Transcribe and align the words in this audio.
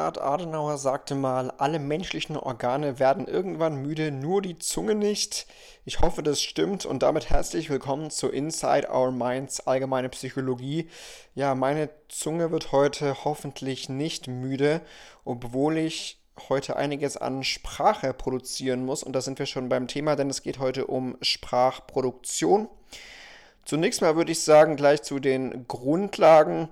Konrad 0.00 0.18
Adenauer 0.18 0.78
sagte 0.78 1.14
mal, 1.14 1.50
alle 1.58 1.78
menschlichen 1.78 2.38
Organe 2.38 2.98
werden 2.98 3.28
irgendwann 3.28 3.82
müde, 3.82 4.10
nur 4.10 4.40
die 4.40 4.56
Zunge 4.58 4.94
nicht. 4.94 5.46
Ich 5.84 6.00
hoffe, 6.00 6.22
das 6.22 6.40
stimmt 6.40 6.86
und 6.86 7.02
damit 7.02 7.28
herzlich 7.28 7.68
willkommen 7.68 8.08
zu 8.08 8.30
Inside 8.30 8.88
Our 8.90 9.12
Minds 9.12 9.66
Allgemeine 9.66 10.08
Psychologie. 10.08 10.88
Ja, 11.34 11.54
meine 11.54 11.90
Zunge 12.08 12.50
wird 12.50 12.72
heute 12.72 13.26
hoffentlich 13.26 13.90
nicht 13.90 14.26
müde, 14.26 14.80
obwohl 15.26 15.76
ich 15.76 16.18
heute 16.48 16.76
einiges 16.76 17.18
an 17.18 17.44
Sprache 17.44 18.14
produzieren 18.14 18.86
muss 18.86 19.02
und 19.02 19.12
da 19.12 19.20
sind 19.20 19.38
wir 19.38 19.44
schon 19.44 19.68
beim 19.68 19.86
Thema, 19.86 20.16
denn 20.16 20.30
es 20.30 20.42
geht 20.42 20.58
heute 20.60 20.86
um 20.86 21.18
Sprachproduktion. 21.20 22.70
Zunächst 23.66 24.00
mal 24.00 24.16
würde 24.16 24.32
ich 24.32 24.40
sagen, 24.40 24.76
gleich 24.76 25.02
zu 25.02 25.18
den 25.18 25.68
Grundlagen. 25.68 26.70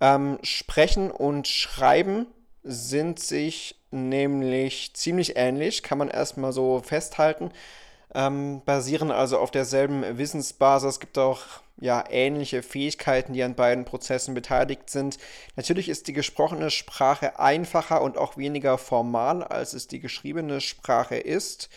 Ähm, 0.00 0.38
Sprechen 0.44 1.10
und 1.10 1.48
Schreiben 1.48 2.28
sind 2.62 3.18
sich 3.20 3.80
nämlich 3.90 4.94
ziemlich 4.94 5.36
ähnlich, 5.36 5.82
kann 5.82 5.98
man 5.98 6.08
erstmal 6.08 6.52
so 6.52 6.80
festhalten. 6.84 7.50
Ähm, 8.14 8.62
basieren 8.64 9.10
also 9.10 9.38
auf 9.38 9.50
derselben 9.50 10.18
Wissensbasis. 10.18 10.94
Es 10.94 11.00
gibt 11.00 11.16
auch 11.16 11.42
ja, 11.80 12.04
ähnliche 12.10 12.62
Fähigkeiten, 12.62 13.32
die 13.32 13.42
an 13.42 13.54
beiden 13.54 13.84
Prozessen 13.84 14.34
beteiligt 14.34 14.90
sind. 14.90 15.18
Natürlich 15.56 15.88
ist 15.88 16.08
die 16.08 16.12
gesprochene 16.12 16.70
Sprache 16.70 17.38
einfacher 17.38 18.02
und 18.02 18.18
auch 18.18 18.36
weniger 18.36 18.78
formal, 18.78 19.42
als 19.42 19.72
es 19.72 19.88
die 19.88 20.00
geschriebene 20.00 20.60
Sprache 20.60 21.16
ist. 21.16 21.70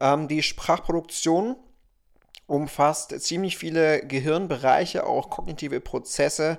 Ähm, 0.00 0.28
die 0.28 0.42
Sprachproduktion 0.42 1.56
umfasst 2.46 3.18
ziemlich 3.20 3.58
viele 3.58 4.06
Gehirnbereiche, 4.06 5.06
auch 5.06 5.30
kognitive 5.30 5.80
Prozesse, 5.80 6.58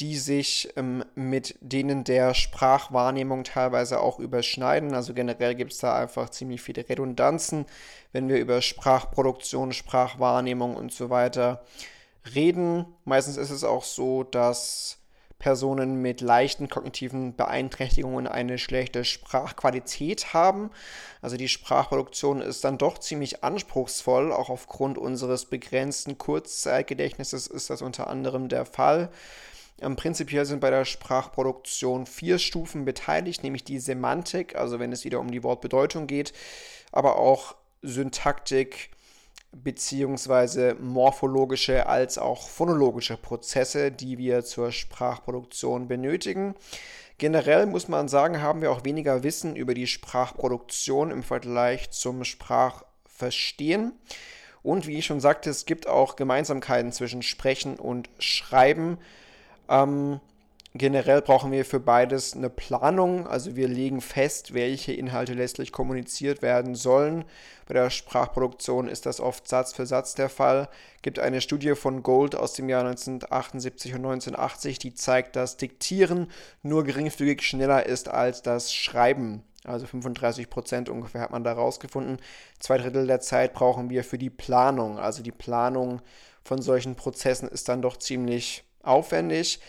die 0.00 0.16
sich 0.18 0.68
ähm, 0.76 1.04
mit 1.14 1.56
denen 1.60 2.04
der 2.04 2.34
Sprachwahrnehmung 2.34 3.44
teilweise 3.44 4.00
auch 4.00 4.18
überschneiden. 4.18 4.94
Also 4.94 5.14
generell 5.14 5.54
gibt 5.54 5.72
es 5.72 5.78
da 5.78 5.96
einfach 5.96 6.30
ziemlich 6.30 6.60
viele 6.60 6.86
Redundanzen, 6.88 7.64
wenn 8.12 8.28
wir 8.28 8.38
über 8.38 8.60
Sprachproduktion, 8.60 9.72
Sprachwahrnehmung 9.72 10.76
und 10.76 10.92
so 10.92 11.08
weiter 11.08 11.64
reden. 12.34 12.84
Meistens 13.04 13.38
ist 13.38 13.50
es 13.50 13.64
auch 13.64 13.84
so, 13.84 14.22
dass 14.22 14.98
Personen 15.38 16.00
mit 16.00 16.20
leichten 16.20 16.68
kognitiven 16.68 17.36
Beeinträchtigungen 17.36 18.26
eine 18.26 18.58
schlechte 18.58 19.04
Sprachqualität 19.04 20.32
haben. 20.32 20.70
Also 21.20 21.36
die 21.36 21.48
Sprachproduktion 21.48 22.40
ist 22.40 22.64
dann 22.64 22.78
doch 22.78 22.98
ziemlich 22.98 23.44
anspruchsvoll. 23.44 24.32
Auch 24.32 24.48
aufgrund 24.48 24.96
unseres 24.96 25.44
begrenzten 25.44 26.16
Kurzzeitgedächtnisses 26.16 27.46
ist 27.46 27.68
das 27.70 27.82
unter 27.82 28.08
anderem 28.08 28.48
der 28.48 28.64
Fall. 28.64 29.10
Ähm, 29.80 29.96
prinzipiell 29.96 30.46
sind 30.46 30.60
bei 30.60 30.70
der 30.70 30.84
Sprachproduktion 30.84 32.06
vier 32.06 32.38
Stufen 32.38 32.84
beteiligt, 32.84 33.42
nämlich 33.42 33.64
die 33.64 33.78
Semantik, 33.78 34.56
also 34.56 34.78
wenn 34.78 34.92
es 34.92 35.04
wieder 35.04 35.20
um 35.20 35.30
die 35.30 35.42
Wortbedeutung 35.42 36.06
geht, 36.06 36.32
aber 36.92 37.18
auch 37.18 37.56
Syntaktik 37.82 38.90
beziehungsweise 39.52 40.76
morphologische 40.80 41.86
als 41.86 42.18
auch 42.18 42.48
phonologische 42.48 43.16
Prozesse, 43.16 43.90
die 43.90 44.18
wir 44.18 44.44
zur 44.44 44.72
Sprachproduktion 44.72 45.88
benötigen. 45.88 46.54
Generell 47.18 47.64
muss 47.66 47.88
man 47.88 48.08
sagen, 48.08 48.42
haben 48.42 48.60
wir 48.60 48.70
auch 48.70 48.84
weniger 48.84 49.22
Wissen 49.22 49.56
über 49.56 49.72
die 49.72 49.86
Sprachproduktion 49.86 51.10
im 51.10 51.22
Vergleich 51.22 51.90
zum 51.90 52.24
Sprachverstehen. 52.24 53.92
Und 54.62 54.86
wie 54.86 54.98
ich 54.98 55.06
schon 55.06 55.20
sagte, 55.20 55.48
es 55.48 55.64
gibt 55.64 55.86
auch 55.86 56.16
Gemeinsamkeiten 56.16 56.92
zwischen 56.92 57.22
Sprechen 57.22 57.76
und 57.76 58.10
Schreiben. 58.18 58.98
Ähm, 59.68 60.20
generell 60.74 61.22
brauchen 61.22 61.52
wir 61.52 61.64
für 61.64 61.80
beides 61.80 62.34
eine 62.34 62.50
Planung. 62.50 63.26
Also 63.26 63.56
wir 63.56 63.68
legen 63.68 64.00
fest, 64.00 64.54
welche 64.54 64.92
Inhalte 64.92 65.34
letztlich 65.34 65.72
kommuniziert 65.72 66.42
werden 66.42 66.74
sollen. 66.74 67.24
Bei 67.66 67.74
der 67.74 67.90
Sprachproduktion 67.90 68.88
ist 68.88 69.06
das 69.06 69.20
oft 69.20 69.48
Satz 69.48 69.72
für 69.72 69.86
Satz 69.86 70.14
der 70.14 70.28
Fall. 70.28 70.68
Es 70.96 71.02
gibt 71.02 71.18
eine 71.18 71.40
Studie 71.40 71.74
von 71.74 72.02
Gold 72.02 72.34
aus 72.34 72.52
dem 72.52 72.68
Jahr 72.68 72.84
1978 72.84 73.92
und 73.92 74.04
1980, 74.04 74.78
die 74.78 74.94
zeigt, 74.94 75.36
dass 75.36 75.56
Diktieren 75.56 76.30
nur 76.62 76.84
geringfügig 76.84 77.42
schneller 77.42 77.86
ist 77.86 78.08
als 78.08 78.42
das 78.42 78.72
Schreiben. 78.72 79.42
Also 79.64 79.86
35 79.86 80.48
Prozent 80.48 80.88
ungefähr 80.88 81.20
hat 81.20 81.32
man 81.32 81.42
da 81.42 81.52
rausgefunden. 81.52 82.18
Zwei 82.60 82.78
Drittel 82.78 83.06
der 83.06 83.20
Zeit 83.20 83.52
brauchen 83.52 83.90
wir 83.90 84.04
für 84.04 84.18
die 84.18 84.30
Planung. 84.30 84.98
Also 84.98 85.24
die 85.24 85.32
Planung 85.32 86.00
von 86.44 86.62
solchen 86.62 86.94
Prozessen 86.94 87.48
ist 87.48 87.68
dann 87.68 87.82
doch 87.82 87.96
ziemlich 87.96 88.65
aufwendig. 88.86 89.60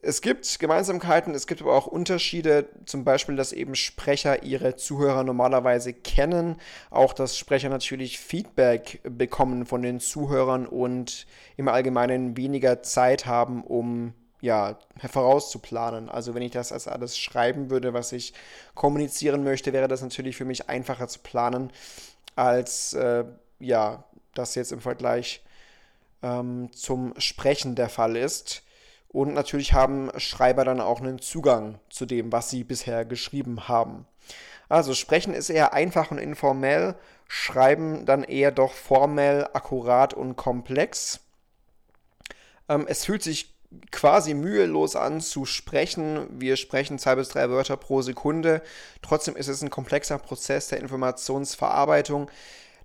Es 0.00 0.20
gibt 0.22 0.58
Gemeinsamkeiten, 0.58 1.34
es 1.34 1.46
gibt 1.46 1.60
aber 1.60 1.74
auch 1.74 1.86
Unterschiede, 1.86 2.68
zum 2.86 3.04
Beispiel, 3.04 3.36
dass 3.36 3.52
eben 3.52 3.74
Sprecher 3.74 4.42
ihre 4.42 4.76
Zuhörer 4.76 5.22
normalerweise 5.22 5.92
kennen, 5.92 6.56
auch 6.90 7.12
dass 7.12 7.36
Sprecher 7.36 7.68
natürlich 7.68 8.18
Feedback 8.18 9.00
bekommen 9.04 9.66
von 9.66 9.82
den 9.82 10.00
Zuhörern 10.00 10.66
und 10.66 11.26
im 11.56 11.68
Allgemeinen 11.68 12.36
weniger 12.36 12.82
Zeit 12.82 13.26
haben, 13.26 13.62
um 13.64 14.14
ja, 14.40 14.76
vorauszuplanen. 15.08 16.08
Also 16.08 16.34
wenn 16.34 16.42
ich 16.42 16.50
das 16.50 16.72
als 16.72 16.88
alles 16.88 17.16
schreiben 17.16 17.70
würde, 17.70 17.94
was 17.94 18.12
ich 18.12 18.34
kommunizieren 18.74 19.44
möchte, 19.44 19.72
wäre 19.72 19.88
das 19.88 20.02
natürlich 20.02 20.36
für 20.36 20.44
mich 20.44 20.68
einfacher 20.68 21.06
zu 21.06 21.20
planen, 21.20 21.70
als 22.34 22.92
äh, 22.94 23.24
ja, 23.60 24.04
das 24.34 24.54
jetzt 24.56 24.72
im 24.72 24.80
Vergleich 24.80 25.42
ähm, 26.22 26.70
zum 26.72 27.14
Sprechen 27.18 27.74
der 27.74 27.88
Fall 27.88 28.16
ist. 28.16 28.62
Und 29.08 29.34
natürlich 29.34 29.74
haben 29.74 30.10
Schreiber 30.16 30.64
dann 30.64 30.80
auch 30.80 31.00
einen 31.00 31.18
Zugang 31.18 31.78
zu 31.90 32.06
dem, 32.06 32.32
was 32.32 32.48
sie 32.48 32.64
bisher 32.64 33.04
geschrieben 33.04 33.68
haben. 33.68 34.06
Also 34.68 34.94
Sprechen 34.94 35.34
ist 35.34 35.50
eher 35.50 35.74
einfach 35.74 36.10
und 36.10 36.18
informell, 36.18 36.94
Schreiben 37.28 38.06
dann 38.06 38.24
eher 38.24 38.50
doch 38.50 38.72
formell, 38.72 39.48
akkurat 39.52 40.14
und 40.14 40.36
komplex. 40.36 41.20
Ähm, 42.68 42.86
es 42.88 43.04
fühlt 43.04 43.22
sich 43.22 43.52
quasi 43.90 44.34
mühelos 44.34 44.96
an 44.96 45.20
zu 45.20 45.44
sprechen. 45.44 46.26
Wir 46.30 46.56
sprechen 46.56 46.98
zwei 46.98 47.14
bis 47.14 47.28
drei 47.30 47.48
Wörter 47.50 47.76
pro 47.76 48.02
Sekunde. 48.02 48.62
Trotzdem 49.00 49.36
ist 49.36 49.48
es 49.48 49.62
ein 49.62 49.70
komplexer 49.70 50.18
Prozess 50.18 50.68
der 50.68 50.80
Informationsverarbeitung. 50.80 52.30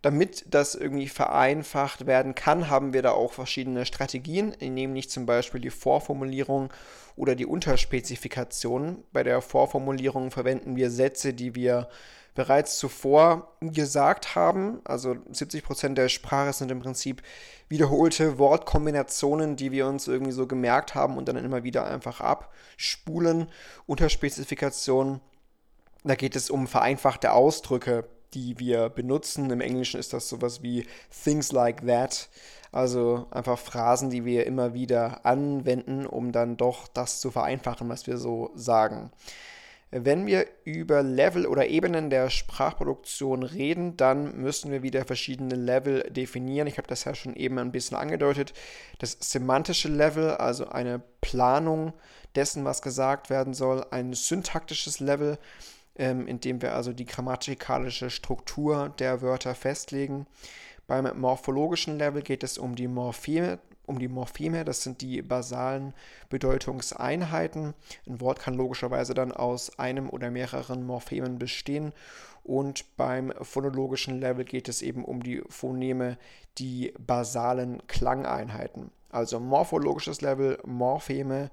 Damit 0.02 0.46
das 0.50 0.76
irgendwie 0.76 1.08
vereinfacht 1.08 2.06
werden 2.06 2.36
kann, 2.36 2.70
haben 2.70 2.94
wir 2.94 3.02
da 3.02 3.12
auch 3.12 3.34
verschiedene 3.34 3.86
Strategien, 3.86 4.56
nämlich 4.60 5.10
zum 5.10 5.26
Beispiel 5.26 5.60
die 5.60 5.70
Vorformulierung 5.70 6.72
oder 7.16 7.36
die 7.36 7.46
Unterspezifikation. 7.46 9.04
Bei 9.12 9.24
der 9.24 9.42
Vorformulierung 9.42 10.32
verwenden 10.32 10.76
wir 10.76 10.92
Sätze, 10.92 11.34
die 11.34 11.56
wir 11.56 11.90
bereits 12.38 12.78
zuvor 12.78 13.58
gesagt 13.62 14.36
haben. 14.36 14.80
Also 14.86 15.14
70% 15.34 15.96
der 15.96 16.08
Sprache 16.08 16.54
sind 16.54 16.70
im 16.70 16.80
Prinzip 16.80 17.24
wiederholte 17.68 18.38
Wortkombinationen, 18.38 19.56
die 19.56 19.72
wir 19.72 19.88
uns 19.88 20.08
irgendwie 20.08 20.32
so 20.32 20.46
gemerkt 20.46 20.94
haben 20.94 21.18
und 21.18 21.28
dann 21.28 21.36
immer 21.36 21.64
wieder 21.64 21.88
einfach 21.88 22.22
abspulen. 22.22 23.48
Unterspezifikation, 23.88 25.20
da 26.04 26.14
geht 26.14 26.36
es 26.36 26.52
um 26.52 26.68
vereinfachte 26.68 27.34
Ausdrücke 27.34 28.08
die 28.38 28.60
wir 28.60 28.90
benutzen. 28.90 29.50
Im 29.50 29.62
Englischen 29.62 30.00
ist 30.00 30.14
das 30.14 30.30
sowas 30.30 30.62
wie 30.62 30.86
things 31.24 31.52
like 31.52 31.86
that. 31.88 32.30
Also 32.72 33.26
einfach 33.32 33.58
Phrasen, 33.58 34.12
die 34.12 34.26
wir 34.26 34.46
immer 34.46 34.76
wieder 34.76 35.26
anwenden, 35.26 36.06
um 36.06 36.32
dann 36.32 36.56
doch 36.56 36.88
das 36.88 37.20
zu 37.20 37.32
vereinfachen, 37.32 37.90
was 37.90 38.06
wir 38.06 38.18
so 38.18 38.52
sagen. 38.54 39.12
Wenn 39.90 40.28
wir 40.28 40.46
über 40.66 41.02
Level 41.02 41.48
oder 41.48 41.68
Ebenen 41.68 42.10
der 42.10 42.30
Sprachproduktion 42.30 43.42
reden, 43.42 43.96
dann 43.98 44.38
müssen 44.38 44.70
wir 44.70 44.84
wieder 44.84 45.06
verschiedene 45.06 45.56
Level 45.56 46.02
definieren. 46.12 46.68
Ich 46.68 46.78
habe 46.78 46.90
das 46.90 47.06
ja 47.06 47.16
schon 47.16 47.36
eben 47.38 47.58
ein 47.58 47.72
bisschen 47.72 47.98
angedeutet. 47.98 48.54
Das 49.00 49.18
semantische 49.20 49.88
Level, 49.88 50.32
also 50.32 50.68
eine 50.68 51.02
Planung 51.22 51.94
dessen, 52.36 52.66
was 52.66 52.82
gesagt 52.82 53.30
werden 53.30 53.54
soll. 53.54 53.86
Ein 53.90 54.14
syntaktisches 54.14 55.00
Level, 55.00 55.40
ähm, 55.98 56.28
indem 56.28 56.62
wir 56.62 56.74
also 56.74 56.94
die 56.94 57.06
grammatikalische 57.06 58.10
Struktur 58.10 58.90
der 59.00 59.22
Wörter 59.22 59.56
festlegen. 59.56 60.28
Beim 60.88 61.20
morphologischen 61.20 61.98
Level 61.98 62.22
geht 62.22 62.44
es 62.44 62.58
um 62.58 62.76
die 62.76 62.88
Morpheme, 62.88 63.60
um 63.86 64.00
die 64.00 64.08
Morpheme, 64.08 64.66
das 64.66 64.84
sind 64.84 65.02
die 65.02 65.22
basalen 65.22 65.94
Bedeutungseinheiten. 66.30 67.74
Ein 68.06 68.22
Wort 68.22 68.40
kann 68.40 68.54
logischerweise 68.54 69.14
dann 69.14 69.32
aus 69.32 69.80
einem 69.80 70.10
oder 70.10 70.30
mehreren 70.30 70.86
Morphemen 70.86 71.40
bestehen. 71.40 71.94
Und 72.44 72.86
beim 72.96 73.34
phonologischen 73.42 74.20
Level 74.20 74.46
geht 74.46 74.70
es 74.70 74.82
eben 74.82 75.04
um 75.04 75.24
die 75.24 75.42
Phoneme, 75.50 76.18
die 76.58 76.94
basalen 76.98 77.86
Klangeinheiten. 77.88 78.92
Also 79.10 79.40
morphologisches 79.40 80.22
Level, 80.22 80.60
Morpheme, 80.66 81.50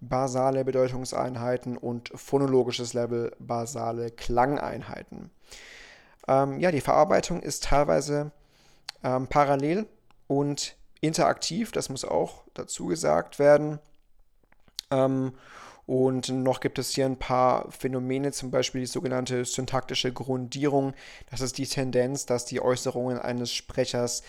basale 0.00 0.64
Bedeutungseinheiten 0.64 1.76
und 1.76 2.10
phonologisches 2.14 2.94
Level 2.94 3.34
basale 3.38 4.10
Klangeinheiten. 4.10 5.30
Ähm, 6.26 6.60
ja, 6.60 6.70
die 6.70 6.80
Verarbeitung 6.80 7.42
ist 7.42 7.64
teilweise 7.64 8.32
ähm, 9.02 9.26
parallel 9.26 9.86
und 10.26 10.76
interaktiv, 11.00 11.72
das 11.72 11.88
muss 11.88 12.04
auch 12.04 12.42
dazu 12.54 12.86
gesagt 12.86 13.38
werden. 13.38 13.78
Ähm, 14.90 15.32
Und 15.86 16.28
noch 16.28 16.60
gibt 16.60 16.78
es 16.78 16.90
hier 16.90 17.06
ein 17.06 17.18
paar 17.18 17.70
Phänomene, 17.70 18.30
zum 18.32 18.50
Beispiel 18.50 18.82
die 18.82 18.86
sogenannte 18.86 19.46
syntaktische 19.46 20.12
Grundierung. 20.12 20.92
Das 21.30 21.40
ist 21.40 21.56
die 21.56 21.66
Tendenz, 21.66 22.26
dass 22.26 22.44
die 22.44 22.60
Äußerungen 22.60 23.18
eines 23.18 23.50
Sprechers 23.54 24.22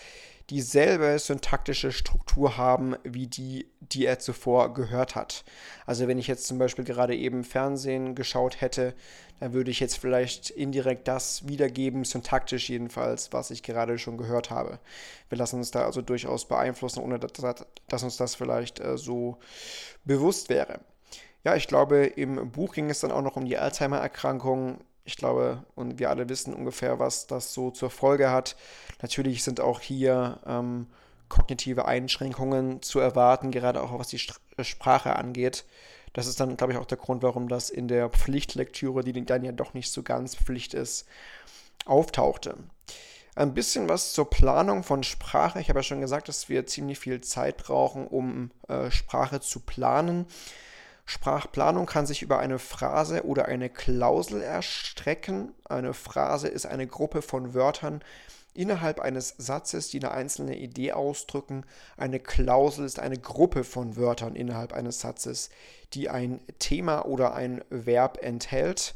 dieselbe 0.50 1.18
syntaktische 1.18 1.92
Struktur 1.92 2.56
haben 2.56 2.96
wie 3.04 3.28
die, 3.28 3.70
die 3.80 4.04
er 4.04 4.18
zuvor 4.18 4.74
gehört 4.74 5.14
hat. 5.14 5.44
Also 5.86 6.08
wenn 6.08 6.18
ich 6.18 6.26
jetzt 6.26 6.46
zum 6.46 6.58
Beispiel 6.58 6.84
gerade 6.84 7.16
eben 7.16 7.44
Fernsehen 7.44 8.16
geschaut 8.16 8.60
hätte, 8.60 8.94
dann 9.38 9.52
würde 9.52 9.70
ich 9.70 9.80
jetzt 9.80 9.96
vielleicht 9.96 10.50
indirekt 10.50 11.08
das 11.08 11.46
wiedergeben, 11.48 12.04
syntaktisch 12.04 12.68
jedenfalls, 12.68 13.32
was 13.32 13.50
ich 13.50 13.62
gerade 13.62 13.98
schon 13.98 14.18
gehört 14.18 14.50
habe. 14.50 14.80
Wir 15.28 15.38
lassen 15.38 15.56
uns 15.56 15.70
da 15.70 15.84
also 15.84 16.02
durchaus 16.02 16.46
beeinflussen, 16.46 17.00
ohne 17.00 17.18
dass, 17.18 18.02
uns 18.02 18.16
das 18.16 18.34
vielleicht 18.34 18.80
äh, 18.80 18.98
so 18.98 19.38
bewusst 20.04 20.48
wäre. 20.48 20.80
Ja, 21.44 21.54
ich 21.54 21.68
glaube, 21.68 22.04
im 22.04 22.50
Buch 22.50 22.74
ging 22.74 22.90
es 22.90 23.00
dann 23.00 23.12
auch 23.12 23.22
noch 23.22 23.36
um 23.36 23.46
die 23.46 23.56
Alzheimer-Erkrankung 23.56 24.80
ich 25.10 25.16
glaube, 25.16 25.64
und 25.74 25.98
wir 25.98 26.08
alle 26.08 26.28
wissen 26.28 26.54
ungefähr, 26.54 27.00
was 27.00 27.26
das 27.26 27.52
so 27.52 27.72
zur 27.72 27.90
Folge 27.90 28.30
hat. 28.30 28.56
Natürlich 29.02 29.42
sind 29.42 29.60
auch 29.60 29.80
hier 29.80 30.38
ähm, 30.46 30.86
kognitive 31.28 31.86
Einschränkungen 31.86 32.80
zu 32.80 33.00
erwarten, 33.00 33.50
gerade 33.50 33.82
auch 33.82 33.98
was 33.98 34.08
die 34.08 34.20
äh, 34.56 34.62
Sprache 34.62 35.16
angeht. 35.16 35.64
Das 36.12 36.28
ist 36.28 36.38
dann, 36.38 36.56
glaube 36.56 36.72
ich, 36.72 36.78
auch 36.78 36.86
der 36.86 36.98
Grund, 36.98 37.22
warum 37.24 37.48
das 37.48 37.70
in 37.70 37.88
der 37.88 38.08
Pflichtlektüre, 38.08 39.02
die 39.02 39.24
dann 39.24 39.44
ja 39.44 39.52
doch 39.52 39.74
nicht 39.74 39.90
so 39.90 40.04
ganz 40.04 40.36
Pflicht 40.36 40.74
ist, 40.74 41.06
auftauchte. 41.84 42.56
Ein 43.34 43.54
bisschen 43.54 43.88
was 43.88 44.12
zur 44.12 44.30
Planung 44.30 44.84
von 44.84 45.02
Sprache. 45.02 45.60
Ich 45.60 45.68
habe 45.68 45.80
ja 45.80 45.84
schon 45.84 46.00
gesagt, 46.00 46.28
dass 46.28 46.48
wir 46.48 46.66
ziemlich 46.66 47.00
viel 47.00 47.20
Zeit 47.20 47.56
brauchen, 47.56 48.06
um 48.06 48.50
äh, 48.68 48.90
Sprache 48.92 49.40
zu 49.40 49.60
planen. 49.60 50.26
Sprachplanung 51.04 51.86
kann 51.86 52.06
sich 52.06 52.22
über 52.22 52.38
eine 52.38 52.58
Phrase 52.58 53.24
oder 53.24 53.46
eine 53.46 53.68
Klausel 53.68 54.42
erstrecken. 54.42 55.52
Eine 55.68 55.94
Phrase 55.94 56.48
ist 56.48 56.66
eine 56.66 56.86
Gruppe 56.86 57.22
von 57.22 57.54
Wörtern 57.54 58.02
innerhalb 58.54 59.00
eines 59.00 59.34
Satzes, 59.38 59.88
die 59.88 59.98
eine 59.98 60.10
einzelne 60.10 60.56
Idee 60.56 60.92
ausdrücken. 60.92 61.64
Eine 61.96 62.20
Klausel 62.20 62.84
ist 62.84 62.98
eine 62.98 63.18
Gruppe 63.18 63.64
von 63.64 63.96
Wörtern 63.96 64.34
innerhalb 64.34 64.72
eines 64.72 65.00
Satzes, 65.00 65.50
die 65.92 66.08
ein 66.08 66.40
Thema 66.58 67.06
oder 67.06 67.34
ein 67.34 67.64
Verb 67.70 68.18
enthält. 68.22 68.94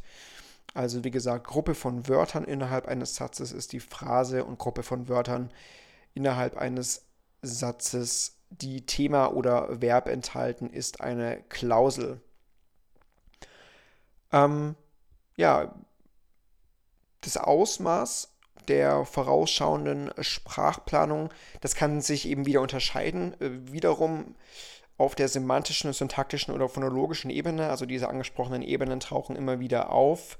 Also 0.75 1.05
wie 1.05 1.13
gesagt, 1.13 1.47
Gruppe 1.47 1.75
von 1.75 2.09
Wörtern 2.09 2.45
innerhalb 2.45 2.89
eines 2.89 3.15
Satzes 3.15 3.53
ist 3.53 3.73
die 3.73 3.81
Phrase 3.81 4.45
und 4.45 4.59
Gruppe 4.59 4.83
von 4.83 5.09
Wörtern 5.09 5.51
innerhalb 6.15 6.57
eines 6.57 7.07
Satzes 7.43 8.34
die 8.51 8.87
Thema 8.87 9.33
oder 9.33 9.81
Verb 9.81 10.09
enthalten, 10.09 10.71
ist 10.71 11.01
eine 11.01 11.43
Klausel. 11.49 12.21
Ähm, 14.33 14.75
ja, 15.37 15.75
das 17.21 17.37
Ausmaß 17.37 18.31
der 18.69 19.05
vorausschauenden 19.05 20.11
Sprachplanung, 20.21 21.31
das 21.61 21.75
kann 21.75 22.01
sich 22.01 22.29
eben 22.29 22.47
wieder 22.47 22.61
unterscheiden. 22.61 23.39
Äh, 23.41 23.73
wiederum 23.73 24.35
auf 24.97 25.15
der 25.15 25.29
semantischen, 25.29 25.93
syntaktischen 25.93 26.55
oder 26.55 26.69
phonologischen 26.69 27.31
Ebene, 27.31 27.69
also 27.69 27.85
diese 27.85 28.09
angesprochenen 28.09 28.63
Ebenen 28.63 29.01
tauchen 29.01 29.37
immer 29.37 29.59
wieder 29.59 29.91
auf. 29.91 30.39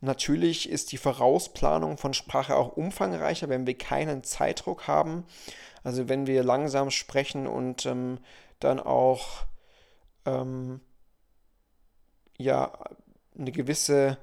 Natürlich 0.00 0.68
ist 0.68 0.92
die 0.92 0.98
Vorausplanung 0.98 1.98
von 1.98 2.14
Sprache 2.14 2.56
auch 2.56 2.76
umfangreicher, 2.76 3.48
wenn 3.48 3.66
wir 3.66 3.76
keinen 3.76 4.22
Zeitdruck 4.22 4.86
haben. 4.86 5.24
Also 5.84 6.08
wenn 6.08 6.26
wir 6.26 6.42
langsam 6.42 6.90
sprechen 6.90 7.46
und 7.46 7.86
ähm, 7.86 8.18
dann 8.58 8.80
auch 8.80 9.44
ähm, 10.24 10.80
ja 12.38 12.72
eine 13.38 13.52
gewisse 13.52 14.18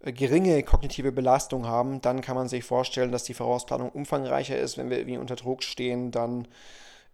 äh, 0.00 0.12
geringe 0.12 0.62
kognitive 0.62 1.12
Belastung 1.12 1.66
haben, 1.66 2.00
dann 2.02 2.20
kann 2.20 2.36
man 2.36 2.48
sich 2.48 2.64
vorstellen, 2.64 3.12
dass 3.12 3.24
die 3.24 3.34
Vorausplanung 3.34 3.90
umfangreicher 3.90 4.58
ist. 4.58 4.76
Wenn 4.76 4.90
wir 4.90 4.98
irgendwie 4.98 5.18
unter 5.18 5.36
Druck 5.36 5.62
stehen, 5.62 6.10
dann 6.10 6.46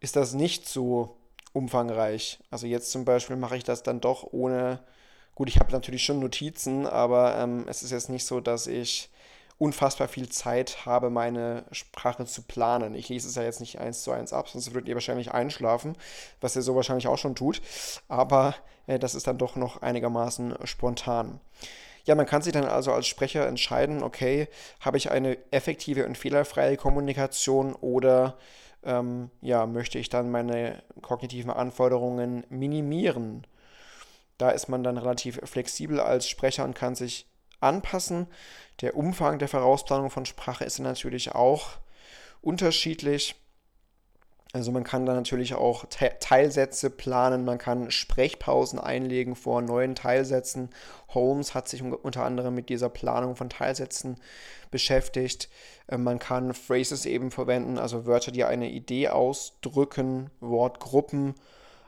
ist 0.01 0.17
das 0.17 0.35
nicht 0.35 0.69
so 0.69 1.17
umfangreich. 1.53 2.41
Also 2.51 2.67
jetzt 2.67 2.91
zum 2.91 3.05
Beispiel 3.05 3.37
mache 3.37 3.57
ich 3.57 3.65
das 3.65 3.85
dann 3.85 4.01
doch 4.01 4.33
ohne, 4.33 4.81
gut, 5.37 5.49
ich 5.49 5.61
habe 5.61 5.71
natürlich 5.71 6.05
schon 6.05 6.19
Notizen, 6.19 6.87
aber 6.87 7.37
ähm, 7.39 7.67
es 7.69 7.83
ist 7.83 7.93
jetzt 7.93 8.11
nicht 8.11 8.27
so, 8.27 8.41
dass 8.41 8.67
ich 8.67 9.11
unfassbar 9.63 10.09
viel 10.09 10.29
Zeit 10.29 10.87
habe, 10.87 11.09
meine 11.09 11.65
Sprache 11.71 12.27
zu 12.27 12.43
planen. 12.43 12.97
Ich 12.97 13.09
lese 13.09 13.29
es 13.29 13.37
ja 13.37 13.45
jetzt 13.45 13.61
nicht 13.61 13.79
eins 13.79 14.03
zu 14.03 14.11
eins 14.11 14.33
ab, 14.33 14.49
sonst 14.49 14.75
würdet 14.75 14.89
ihr 14.89 14.97
wahrscheinlich 14.97 15.31
einschlafen, 15.31 15.97
was 16.41 16.57
ihr 16.57 16.63
so 16.63 16.75
wahrscheinlich 16.75 17.07
auch 17.07 17.17
schon 17.17 17.37
tut. 17.37 17.63
Aber 18.09 18.57
äh, 18.89 18.99
das 18.99 19.15
ist 19.15 19.29
dann 19.29 19.39
doch 19.39 19.55
noch 19.55 19.81
einigermaßen 19.81 20.57
spontan. 20.65 21.39
Ja, 22.05 22.17
man 22.17 22.27
kann 22.27 22.43
sich 22.43 22.53
dann 22.53 22.65
also 22.65 22.93
als 22.93 23.07
Sprecher 23.07 23.47
entscheiden, 23.47 24.03
okay, 24.03 24.49
habe 24.81 24.97
ich 24.97 25.13
eine 25.13 25.39
effektive 25.53 26.07
und 26.07 26.19
fehlerfreie 26.19 26.77
Kommunikation 26.77 27.77
oder 27.77 28.37
ähm, 28.83 29.31
ja, 29.43 29.67
möchte 29.67 30.01
ich 30.01 30.09
dann 30.09 30.33
meine 30.33 30.83
kognitiven 31.03 31.53
Anforderungen 31.53 32.45
minimieren? 32.49 33.47
Da 34.39 34.51
ist 34.51 34.69
man 34.69 34.83
dann 34.83 34.99
relativ 34.99 35.39
flexibel 35.45 36.01
als 36.01 36.29
Sprecher 36.29 36.65
und 36.65 36.75
kann 36.75 36.97
sich 36.97 37.32
anpassen. 37.63 38.27
Der 38.81 38.97
Umfang 38.97 39.39
der 39.39 39.49
Vorausplanung 39.49 40.11
von 40.11 40.27
Sprache 40.27 40.65
ist 40.65 40.79
natürlich 40.79 41.33
auch 41.35 41.71
unterschiedlich. 42.41 43.37
Also 44.55 44.71
man 44.71 44.85
kann 44.85 45.07
da 45.07 45.15
natürlich 45.15 45.55
auch 45.55 45.87
Te 45.87 46.13
Teilsätze 46.21 46.91
planen, 46.91 47.47
man 47.47 47.57
kann 47.57 47.91
Sprechpausen 47.91 48.79
einlegen 48.79 49.35
vor 49.35 49.63
neuen 49.63 49.95
Teilsätzen. 49.95 50.69
Holmes 51.09 51.55
hat 51.55 51.69
sich 51.69 51.83
unter 51.83 52.25
anderem 52.25 52.55
mit 52.55 52.69
dieser 52.69 52.91
Planung 52.91 53.35
von 53.35 53.49
Teilsätzen 53.49 54.19
beschäftigt. 54.71 55.49
Äh, 55.87 55.97
man 55.97 56.19
kann 56.19 56.53
Phrases 56.53 57.07
eben 57.07 57.31
verwenden, 57.31 57.79
also 57.79 58.05
Wörter, 58.05 58.31
die 58.31 58.45
eine 58.45 58.69
Idee 58.71 59.09
ausdrücken, 59.09 60.31
Wortgruppen 60.41 61.35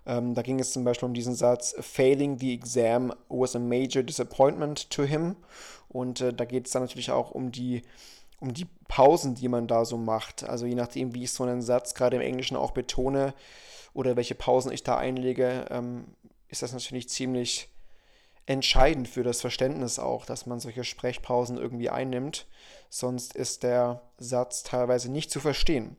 ähm, 0.07 0.35
da 0.35 0.43
ging 0.43 0.61
es 0.61 0.73
zum 0.73 0.85
Beispiel 0.85 1.07
um 1.07 1.15
diesen 1.15 1.35
Satz, 1.35 1.75
Failing 1.81 2.39
the 2.39 2.53
exam 2.53 3.13
was 3.29 3.57
a 3.57 3.59
major 3.59 4.03
disappointment 4.03 4.91
to 4.91 5.05
him. 5.05 5.37
Und 5.89 6.21
äh, 6.21 6.33
da 6.33 6.45
geht 6.45 6.67
es 6.67 6.73
dann 6.73 6.83
natürlich 6.83 7.11
auch 7.11 7.31
um 7.31 7.53
die, 7.53 7.83
um 8.41 8.53
die 8.53 8.67
Pausen, 8.89 9.35
die 9.35 9.49
man 9.49 9.67
da 9.67 9.85
so 9.85 9.97
macht. 9.97 10.45
Also 10.45 10.67
je 10.67 10.75
nachdem, 10.75 11.15
wie 11.15 11.25
ich 11.25 11.33
so 11.33 11.45
einen 11.45 11.63
Satz 11.63 11.95
gerade 11.95 12.17
im 12.17 12.23
Englischen 12.23 12.57
auch 12.57 12.73
betone 12.73 13.35
oder 13.95 14.17
welche 14.17 14.35
Pausen 14.35 14.73
ich 14.73 14.83
da 14.83 14.97
einlege, 14.99 15.67
ähm, 15.71 16.05
ist 16.49 16.63
das 16.63 16.73
natürlich 16.73 17.09
ziemlich 17.09 17.69
entscheidend 18.47 19.09
für 19.09 19.23
das 19.23 19.41
Verständnis 19.41 19.99
auch, 19.99 20.27
dass 20.27 20.45
man 20.45 20.61
solche 20.61 20.85
Sprechpausen 20.85 21.57
irgendwie 21.57 21.89
einnimmt. 21.89 22.47
Sonst 22.91 23.35
ist 23.35 23.63
der 23.63 24.03
Satz 24.19 24.63
teilweise 24.63 25.11
nicht 25.11 25.31
zu 25.31 25.41
verstehen. 25.41 25.97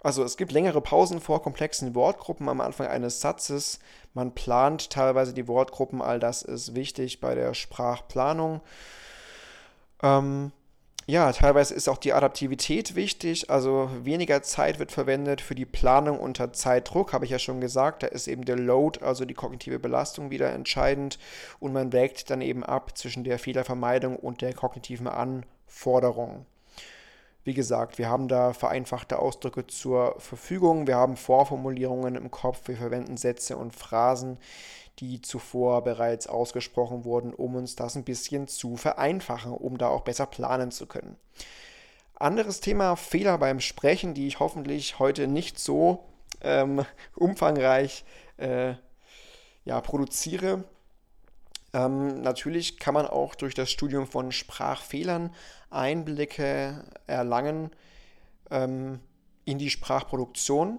Also 0.00 0.22
es 0.22 0.36
gibt 0.36 0.52
längere 0.52 0.80
Pausen 0.80 1.20
vor 1.20 1.42
komplexen 1.42 1.94
Wortgruppen 1.94 2.48
am 2.48 2.60
Anfang 2.60 2.86
eines 2.86 3.20
Satzes. 3.20 3.80
Man 4.14 4.34
plant 4.34 4.90
teilweise 4.90 5.34
die 5.34 5.48
Wortgruppen, 5.48 6.00
all 6.00 6.20
das 6.20 6.42
ist 6.42 6.74
wichtig 6.74 7.20
bei 7.20 7.34
der 7.34 7.54
Sprachplanung. 7.54 8.60
Ähm, 10.02 10.52
ja, 11.08 11.30
teilweise 11.30 11.72
ist 11.72 11.88
auch 11.88 11.98
die 11.98 12.12
Adaptivität 12.12 12.96
wichtig, 12.96 13.48
also 13.48 13.88
weniger 14.02 14.42
Zeit 14.42 14.80
wird 14.80 14.90
verwendet 14.90 15.40
für 15.40 15.54
die 15.54 15.64
Planung 15.64 16.18
unter 16.18 16.52
Zeitdruck, 16.52 17.12
habe 17.12 17.24
ich 17.24 17.30
ja 17.30 17.38
schon 17.38 17.60
gesagt, 17.60 18.02
da 18.02 18.08
ist 18.08 18.26
eben 18.26 18.44
der 18.44 18.56
Load, 18.56 19.04
also 19.04 19.24
die 19.24 19.34
kognitive 19.34 19.78
Belastung 19.78 20.30
wieder 20.30 20.52
entscheidend 20.52 21.20
und 21.60 21.72
man 21.72 21.92
wägt 21.92 22.28
dann 22.30 22.40
eben 22.40 22.64
ab 22.64 22.98
zwischen 22.98 23.22
der 23.22 23.38
Fehlervermeidung 23.38 24.16
und 24.16 24.40
der 24.40 24.52
kognitiven 24.52 25.06
Anforderung. 25.06 26.44
Wie 27.46 27.54
gesagt, 27.54 27.98
wir 27.98 28.08
haben 28.08 28.26
da 28.26 28.52
vereinfachte 28.52 29.20
Ausdrücke 29.20 29.68
zur 29.68 30.16
Verfügung, 30.18 30.88
wir 30.88 30.96
haben 30.96 31.16
Vorformulierungen 31.16 32.16
im 32.16 32.32
Kopf, 32.32 32.66
wir 32.66 32.76
verwenden 32.76 33.16
Sätze 33.16 33.56
und 33.56 33.72
Phrasen, 33.72 34.38
die 34.98 35.22
zuvor 35.22 35.84
bereits 35.84 36.26
ausgesprochen 36.26 37.04
wurden, 37.04 37.32
um 37.32 37.54
uns 37.54 37.76
das 37.76 37.94
ein 37.94 38.02
bisschen 38.02 38.48
zu 38.48 38.76
vereinfachen, 38.76 39.52
um 39.52 39.78
da 39.78 39.90
auch 39.90 40.00
besser 40.00 40.26
planen 40.26 40.72
zu 40.72 40.86
können. 40.86 41.16
Anderes 42.16 42.60
Thema, 42.60 42.96
Fehler 42.96 43.38
beim 43.38 43.60
Sprechen, 43.60 44.12
die 44.12 44.26
ich 44.26 44.40
hoffentlich 44.40 44.98
heute 44.98 45.28
nicht 45.28 45.60
so 45.60 46.02
ähm, 46.40 46.84
umfangreich 47.14 48.04
äh, 48.38 48.74
ja, 49.64 49.80
produziere. 49.82 50.64
Ähm, 51.76 52.22
natürlich 52.22 52.78
kann 52.78 52.94
man 52.94 53.06
auch 53.06 53.34
durch 53.34 53.52
das 53.54 53.70
Studium 53.70 54.06
von 54.06 54.32
Sprachfehlern 54.32 55.30
Einblicke 55.68 56.82
erlangen 57.06 57.70
ähm, 58.50 59.00
in 59.44 59.58
die 59.58 59.68
Sprachproduktion. 59.68 60.78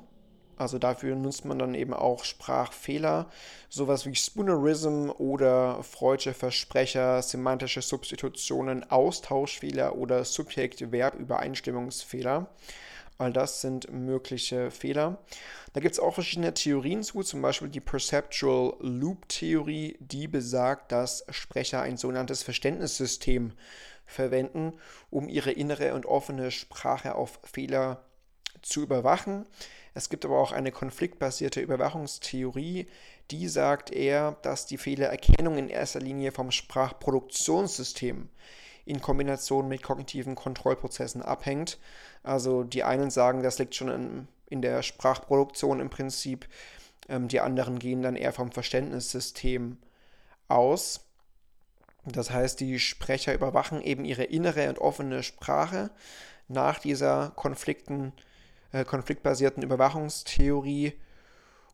Also 0.58 0.80
dafür 0.80 1.16
nutzt 1.16 1.46
man 1.46 1.60
dann 1.60 1.76
eben 1.76 1.94
auch 1.94 2.24
Sprachfehler, 2.24 3.30
sowas 3.70 4.08
wie 4.08 4.16
Spoonerism 4.16 5.12
oder 5.12 5.84
freudsche 5.84 6.34
Versprecher, 6.34 7.22
semantische 7.22 7.84
Substitutionen, 7.84 8.90
Austauschfehler 8.90 9.96
oder 9.96 10.26
Subjekt-Verb-Übereinstimmungsfehler. 10.26 12.48
All 13.18 13.34
das 13.34 13.62
sind 13.62 13.92
mögliche 13.92 14.70
Fehler. 14.70 15.24
Da 15.74 15.80
gibt 15.80 15.94
es 15.94 16.00
auch 16.00 16.14
verschiedene 16.14 16.54
Theorien 16.54 17.02
zu, 17.02 17.24
zum 17.24 17.42
Beispiel 17.42 17.70
die 17.70 17.80
Perceptual 17.80 18.76
Loop 18.80 19.28
Theorie, 19.28 19.98
die 20.00 20.28
besagt, 20.28 20.92
dass 20.92 21.26
Sprecher 21.30 21.82
ein 21.82 21.98
sogenanntes 21.98 22.44
Verständnissystem 22.44 23.54
verwenden, 24.06 24.74
um 25.10 25.30
ihre 25.30 25.52
innere 25.52 25.96
und 25.96 26.06
offene 26.06 26.52
Sprache 26.52 27.16
auf 27.16 27.40
Fehler 27.44 28.04
zu 28.62 28.82
überwachen. 28.82 29.46
Es 29.94 30.10
gibt 30.10 30.26
aber 30.26 30.40
auch 30.40 30.52
eine 30.52 30.72
konfliktbasierte 30.72 31.60
Überwachungstheorie, 31.60 32.88
die 33.32 33.48
sagt 33.48 33.92
eher, 33.92 34.38
dass 34.44 34.68
die 34.68 34.78
Fehlererkennung 34.78 35.58
in 35.58 35.70
erster 35.70 36.00
Linie 36.00 36.32
vom 36.32 36.52
Sprachproduktionssystem 36.52 38.30
in 38.88 39.02
Kombination 39.02 39.68
mit 39.68 39.84
kognitiven 39.84 40.36
Kontrollprozessen 40.36 41.22
abhängt. 41.22 41.78
Also 42.24 42.64
die 42.64 42.84
einen 42.84 43.12
sagen, 43.12 43.44
das 43.44 43.60
liegt 43.60 43.76
schon 43.76 43.90
in, 43.90 44.28
in 44.50 44.62
der 44.62 44.82
Sprachproduktion 44.82 45.80
im 45.80 45.90
Prinzip, 45.90 46.48
ähm, 47.10 47.28
die 47.28 47.40
anderen 47.40 47.80
gehen 47.80 48.02
dann 48.02 48.16
eher 48.16 48.34
vom 48.34 48.52
Verständnissystem 48.52 49.78
aus. 50.48 51.02
Das 52.06 52.32
heißt, 52.32 52.60
die 52.62 52.80
Sprecher 52.80 53.34
überwachen 53.34 53.82
eben 53.82 54.06
ihre 54.06 54.24
innere 54.24 54.70
und 54.70 54.80
offene 54.80 55.24
Sprache 55.24 55.92
nach 56.48 56.80
dieser 56.80 57.32
Konflikten, 57.36 58.14
äh, 58.72 58.86
konfliktbasierten 58.86 59.64
Überwachungstheorie 59.64 60.94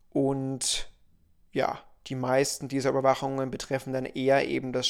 und 0.09 0.89
ja, 1.51 1.79
die 2.07 2.15
meisten 2.15 2.67
dieser 2.67 2.89
Überwachungen 2.89 3.51
betreffen 3.51 3.93
dann 3.93 4.05
eher 4.05 4.47
eben 4.47 4.73
das 4.73 4.87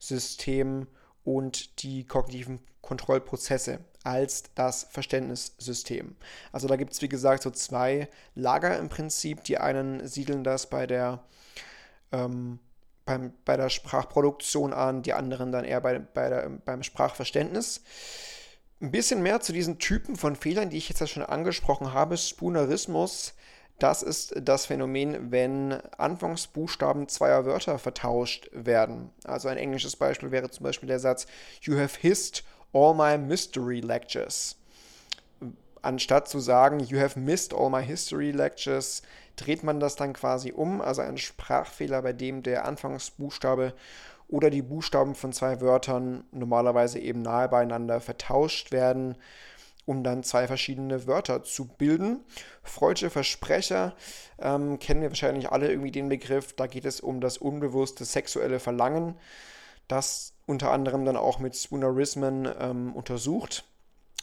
Sprachproduktionssystem 0.00 0.86
und 1.24 1.82
die 1.82 2.06
kognitiven 2.06 2.60
Kontrollprozesse 2.80 3.80
als 4.02 4.44
das 4.54 4.84
Verständnissystem. 4.90 6.16
Also 6.52 6.66
da 6.66 6.76
gibt 6.76 6.92
es, 6.94 7.02
wie 7.02 7.08
gesagt, 7.08 7.42
so 7.42 7.50
zwei 7.50 8.08
Lager 8.34 8.78
im 8.78 8.88
Prinzip. 8.88 9.44
Die 9.44 9.58
einen 9.58 10.06
siedeln 10.08 10.42
das 10.42 10.68
bei 10.68 10.86
der, 10.86 11.22
ähm, 12.10 12.58
beim, 13.04 13.34
bei 13.44 13.58
der 13.58 13.68
Sprachproduktion 13.68 14.72
an, 14.72 15.02
die 15.02 15.12
anderen 15.12 15.52
dann 15.52 15.64
eher 15.64 15.82
bei, 15.82 15.98
bei 15.98 16.30
der, 16.30 16.48
beim 16.48 16.82
Sprachverständnis. 16.82 17.82
Ein 18.80 18.90
bisschen 18.90 19.22
mehr 19.22 19.40
zu 19.42 19.52
diesen 19.52 19.78
Typen 19.78 20.16
von 20.16 20.34
Fehlern, 20.34 20.70
die 20.70 20.78
ich 20.78 20.88
jetzt 20.88 21.00
ja 21.00 21.06
schon 21.06 21.22
angesprochen 21.22 21.92
habe. 21.92 22.16
Spoonerismus 22.16 23.34
das 23.82 24.02
ist 24.02 24.34
das 24.36 24.66
Phänomen, 24.66 25.30
wenn 25.32 25.72
Anfangsbuchstaben 25.96 27.08
zweier 27.08 27.44
Wörter 27.46 27.78
vertauscht 27.78 28.48
werden. 28.52 29.10
Also 29.24 29.48
ein 29.48 29.56
englisches 29.56 29.96
Beispiel 29.96 30.30
wäre 30.30 30.50
zum 30.50 30.64
Beispiel 30.64 30.88
der 30.88 31.00
Satz 31.00 31.26
You 31.62 31.78
have 31.78 31.98
hissed 32.00 32.44
all 32.72 32.94
my 32.94 33.18
mystery 33.18 33.80
lectures. 33.80 34.56
Anstatt 35.82 36.28
zu 36.28 36.40
sagen 36.40 36.80
You 36.80 37.00
have 37.00 37.18
missed 37.18 37.54
all 37.54 37.70
my 37.70 37.82
history 37.82 38.30
lectures, 38.30 39.02
dreht 39.36 39.62
man 39.62 39.80
das 39.80 39.96
dann 39.96 40.12
quasi 40.12 40.52
um. 40.52 40.80
Also 40.80 41.00
ein 41.02 41.18
Sprachfehler, 41.18 42.02
bei 42.02 42.12
dem 42.12 42.42
der 42.42 42.66
Anfangsbuchstabe 42.66 43.74
oder 44.28 44.50
die 44.50 44.62
Buchstaben 44.62 45.14
von 45.14 45.32
zwei 45.32 45.60
Wörtern 45.60 46.24
normalerweise 46.32 46.98
eben 46.98 47.22
nahe 47.22 47.48
beieinander 47.48 48.00
vertauscht 48.00 48.72
werden 48.72 49.16
um 49.90 50.04
dann 50.04 50.22
zwei 50.22 50.46
verschiedene 50.46 51.08
Wörter 51.08 51.42
zu 51.42 51.66
bilden. 51.66 52.20
Freudsche 52.62 53.10
Versprecher 53.10 53.96
ähm, 54.38 54.78
kennen 54.78 55.02
wir 55.02 55.08
wahrscheinlich 55.08 55.50
alle 55.50 55.68
irgendwie 55.68 55.90
den 55.90 56.08
Begriff. 56.08 56.52
Da 56.52 56.68
geht 56.68 56.84
es 56.84 57.00
um 57.00 57.20
das 57.20 57.38
unbewusste 57.38 58.04
sexuelle 58.04 58.60
Verlangen, 58.60 59.16
das 59.88 60.34
unter 60.46 60.70
anderem 60.70 61.04
dann 61.04 61.16
auch 61.16 61.40
mit 61.40 61.56
Spoonerismen 61.56 62.48
ähm, 62.60 62.94
untersucht 62.94 63.64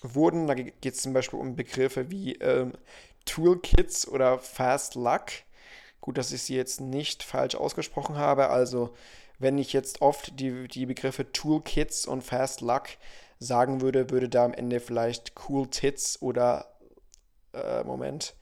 wurden. 0.01 0.47
Da 0.47 0.53
geht 0.53 0.86
es 0.86 1.01
zum 1.01 1.12
Beispiel 1.12 1.38
um 1.38 1.57
Begriffe 1.57 2.09
wie 2.09 2.36
ähm, 2.36 2.71
Toolkits 3.25 4.07
oder 4.07 4.39
Fast 4.39 4.95
Luck. 4.95 5.25
Gut, 6.00 6.17
dass 6.17 6.31
ich 6.31 6.43
sie 6.43 6.55
jetzt 6.55 6.79
nicht 6.79 7.24
falsch 7.24 7.55
ausgesprochen 7.55 8.15
habe. 8.15 8.51
Also, 8.51 8.93
wenn 9.38 9.57
ich 9.57 9.74
jetzt 9.74 10.01
oft 10.01 10.39
die, 10.39 10.69
die 10.69 10.86
Begriffe 10.86 11.29
Toolkits 11.33 12.05
und 12.05 12.24
Fast 12.24 12.62
Luck 12.62 12.88
sagen 13.39 13.82
würde, 13.82 14.10
würde 14.10 14.29
da 14.29 14.46
am 14.46 14.53
Ende 14.53 14.79
vielleicht 14.79 15.34
Cool 15.48 15.67
Tits 15.70 16.22
oder 16.22 16.65
äh, 17.53 17.84
Moment, 17.84 18.36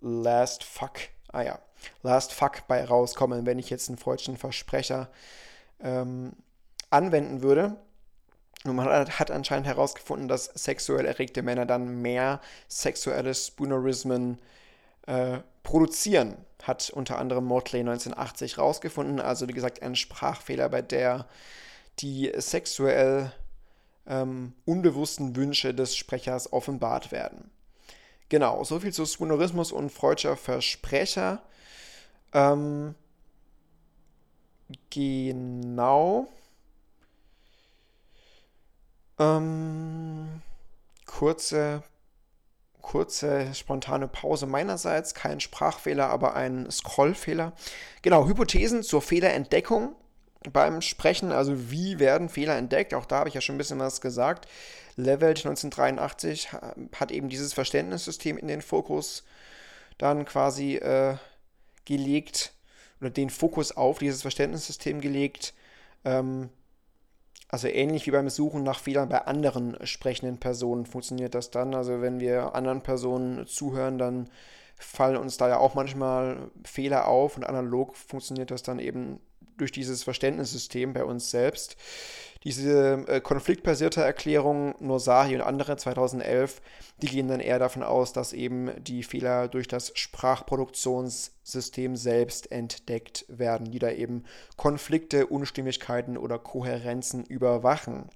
Last 0.00 0.64
Fuck, 0.64 0.98
ah 1.32 1.42
ja, 1.42 1.58
Last 2.02 2.32
Fuck 2.32 2.66
bei 2.68 2.84
rauskommen, 2.84 3.46
wenn 3.46 3.58
ich 3.58 3.70
jetzt 3.70 3.88
einen 3.88 3.98
freudschen 3.98 4.36
Versprecher 4.36 5.08
ähm, 5.80 6.32
anwenden 6.90 7.42
würde. 7.42 7.76
Und 8.64 8.76
man 8.76 8.88
hat 8.88 9.30
anscheinend 9.30 9.66
herausgefunden, 9.66 10.28
dass 10.28 10.44
sexuell 10.44 11.06
erregte 11.06 11.42
Männer 11.42 11.64
dann 11.64 12.02
mehr 12.02 12.40
sexuelle 12.68 13.34
Spoonerismen 13.34 14.38
äh, 15.06 15.38
produzieren. 15.62 16.36
Hat 16.62 16.90
unter 16.90 17.18
anderem 17.18 17.44
Motley 17.46 17.80
1980 17.80 18.58
herausgefunden. 18.58 19.18
Also 19.18 19.48
wie 19.48 19.54
gesagt, 19.54 19.82
ein 19.82 19.96
Sprachfehler, 19.96 20.68
bei 20.68 20.82
der 20.82 21.26
die 22.00 22.30
sexuell 22.36 23.32
ähm, 24.10 24.52
unbewussten 24.66 25.36
Wünsche 25.36 25.72
des 25.72 25.96
Sprechers 25.96 26.52
offenbart 26.52 27.12
werden. 27.12 27.50
Genau, 28.28 28.62
soviel 28.64 28.92
zu 28.92 29.06
Spoonerismus 29.06 29.72
und 29.72 29.90
Freudscher 29.90 30.36
Versprecher. 30.36 31.42
Ähm, 32.32 32.94
genau. 34.90 36.28
Ähm, 39.18 40.42
kurze, 41.06 41.82
kurze 42.80 43.54
spontane 43.54 44.08
Pause 44.08 44.46
meinerseits. 44.46 45.14
Kein 45.14 45.40
Sprachfehler, 45.40 46.08
aber 46.08 46.34
ein 46.34 46.70
Scrollfehler. 46.70 47.52
Genau, 48.02 48.26
Hypothesen 48.26 48.82
zur 48.82 49.02
Fehlerentdeckung 49.02 49.94
beim 50.52 50.80
Sprechen, 50.80 51.32
also 51.32 51.70
wie 51.70 51.98
werden 51.98 52.28
Fehler 52.28 52.56
entdeckt, 52.56 52.94
auch 52.94 53.04
da 53.04 53.18
habe 53.18 53.28
ich 53.28 53.34
ja 53.34 53.40
schon 53.40 53.56
ein 53.56 53.58
bisschen 53.58 53.78
was 53.78 54.00
gesagt. 54.00 54.48
Levelt 54.96 55.38
1983 55.38 56.52
hat 56.96 57.10
eben 57.10 57.28
dieses 57.28 57.52
Verständnissystem 57.52 58.38
in 58.38 58.48
den 58.48 58.62
Fokus 58.62 59.24
dann 59.98 60.24
quasi 60.24 60.76
äh, 60.76 61.16
gelegt 61.84 62.52
oder 63.00 63.10
den 63.10 63.30
Fokus 63.30 63.76
auf 63.76 63.98
dieses 63.98 64.22
Verständnissystem 64.22 65.00
gelegt. 65.00 65.54
Ähm, 66.04 66.48
also 67.48 67.66
ähnlich 67.66 68.06
wie 68.06 68.12
beim 68.12 68.28
Suchen 68.28 68.62
nach 68.62 68.78
Fehlern 68.78 69.08
bei 69.08 69.26
anderen 69.26 69.76
sprechenden 69.84 70.38
Personen 70.38 70.86
funktioniert 70.86 71.34
das 71.34 71.50
dann. 71.50 71.74
Also 71.74 72.00
wenn 72.00 72.20
wir 72.20 72.54
anderen 72.54 72.82
Personen 72.82 73.46
zuhören, 73.46 73.98
dann 73.98 74.30
fallen 74.76 75.16
uns 75.16 75.36
da 75.36 75.48
ja 75.48 75.58
auch 75.58 75.74
manchmal 75.74 76.50
Fehler 76.64 77.08
auf 77.08 77.36
und 77.36 77.44
analog 77.44 77.96
funktioniert 77.96 78.50
das 78.50 78.62
dann 78.62 78.78
eben 78.78 79.20
durch 79.60 79.72
dieses 79.72 80.02
Verständnissystem 80.02 80.92
bei 80.92 81.04
uns 81.04 81.30
selbst. 81.30 81.76
Diese 82.42 83.04
äh, 83.06 83.20
konfliktbasierte 83.20 84.02
Erklärung 84.02 84.74
Nosahi 84.80 85.34
und 85.34 85.42
andere 85.42 85.76
2011, 85.76 86.62
die 87.02 87.08
gehen 87.08 87.28
dann 87.28 87.40
eher 87.40 87.58
davon 87.58 87.82
aus, 87.82 88.14
dass 88.14 88.32
eben 88.32 88.70
die 88.82 89.02
Fehler 89.02 89.48
durch 89.48 89.68
das 89.68 89.92
Sprachproduktionssystem 89.94 91.96
selbst 91.96 92.50
entdeckt 92.50 93.26
werden, 93.28 93.70
die 93.70 93.78
da 93.78 93.90
eben 93.90 94.24
Konflikte, 94.56 95.26
Unstimmigkeiten 95.26 96.16
oder 96.16 96.38
Kohärenzen 96.38 97.24
überwachen. 97.24 98.08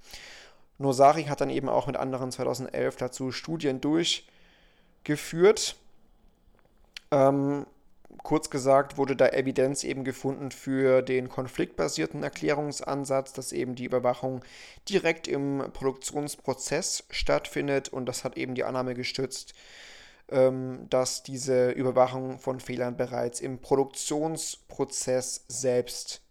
Nosari 0.79 1.25
hat 1.25 1.43
dann 1.43 1.51
eben 1.51 1.69
auch 1.69 1.87
mit 1.87 1.97
anderen 1.97 2.33
2011 2.33 2.97
dazu 2.97 3.31
Studien 3.31 3.83
durchgeführt. 3.83 5.77
Ähm, 7.11 7.67
kurz 8.23 8.51
gesagt 8.51 8.97
wurde 8.97 9.17
da 9.17 9.29
Evidenz 9.29 9.85
eben 9.85 10.05
gefunden 10.05 10.51
für 10.51 11.03
den 11.03 11.29
konfliktbasierten 11.29 12.23
Erklärungsansatz, 12.23 13.33
dass 13.33 13.53
eben 13.53 13.75
die 13.75 13.85
Überwachung 13.85 14.45
direkt 14.89 15.29
im 15.29 15.65
Produktionsprozess 15.73 17.05
stattfindet 17.11 17.89
und 17.89 18.07
das 18.07 18.25
hat 18.25 18.37
eben 18.37 18.55
die 18.55 18.65
Annahme 18.65 18.95
gestützt, 18.95 19.55
ähm, 20.31 20.87
dass 20.91 21.23
diese 21.23 21.71
Überwachung 21.71 22.39
von 22.39 22.61
Fehlern 22.61 22.97
bereits 22.97 23.41
im 23.41 23.61
Produktionsprozess 23.61 25.45
selbst 25.49 26.23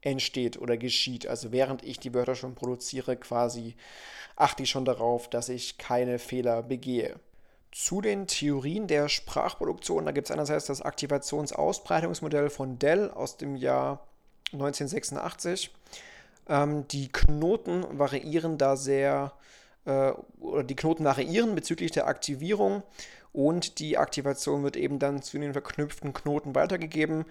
entsteht 0.00 0.60
oder 0.60 0.76
geschieht. 0.76 1.26
Also 1.26 1.52
während 1.52 1.84
ich 1.84 1.98
die 1.98 2.14
Wörter 2.14 2.34
schon 2.34 2.54
produziere, 2.54 3.16
quasi 3.16 3.76
achte 4.36 4.64
ich 4.64 4.70
schon 4.70 4.84
darauf, 4.84 5.30
dass 5.30 5.48
ich 5.48 5.78
keine 5.78 6.18
Fehler 6.18 6.62
begehe. 6.62 7.18
Zu 7.72 8.02
den 8.02 8.26
Theorien 8.26 8.86
der 8.86 9.08
Sprachproduktion, 9.08 10.04
da 10.04 10.12
gibt 10.12 10.26
es 10.26 10.30
einerseits 10.30 10.66
das 10.66 10.82
Aktivationsausbreitungsmodell 10.82 12.50
von 12.50 12.78
Dell 12.78 13.10
aus 13.10 13.38
dem 13.38 13.56
Jahr 13.56 14.06
1986. 14.52 15.74
Ähm, 16.48 16.86
die 16.88 17.10
Knoten 17.10 17.86
variieren 17.98 18.58
da 18.58 18.76
sehr, 18.76 19.32
äh, 19.86 20.12
oder 20.38 20.64
die 20.64 20.76
Knoten 20.76 21.04
variieren 21.04 21.54
bezüglich 21.54 21.92
der 21.92 22.08
Aktivierung 22.08 22.82
und 23.32 23.78
die 23.78 23.96
Aktivation 23.96 24.62
wird 24.62 24.76
eben 24.76 24.98
dann 24.98 25.22
zu 25.22 25.38
den 25.38 25.54
verknüpften 25.54 26.12
Knoten 26.12 26.54
weitergegeben. 26.54 27.24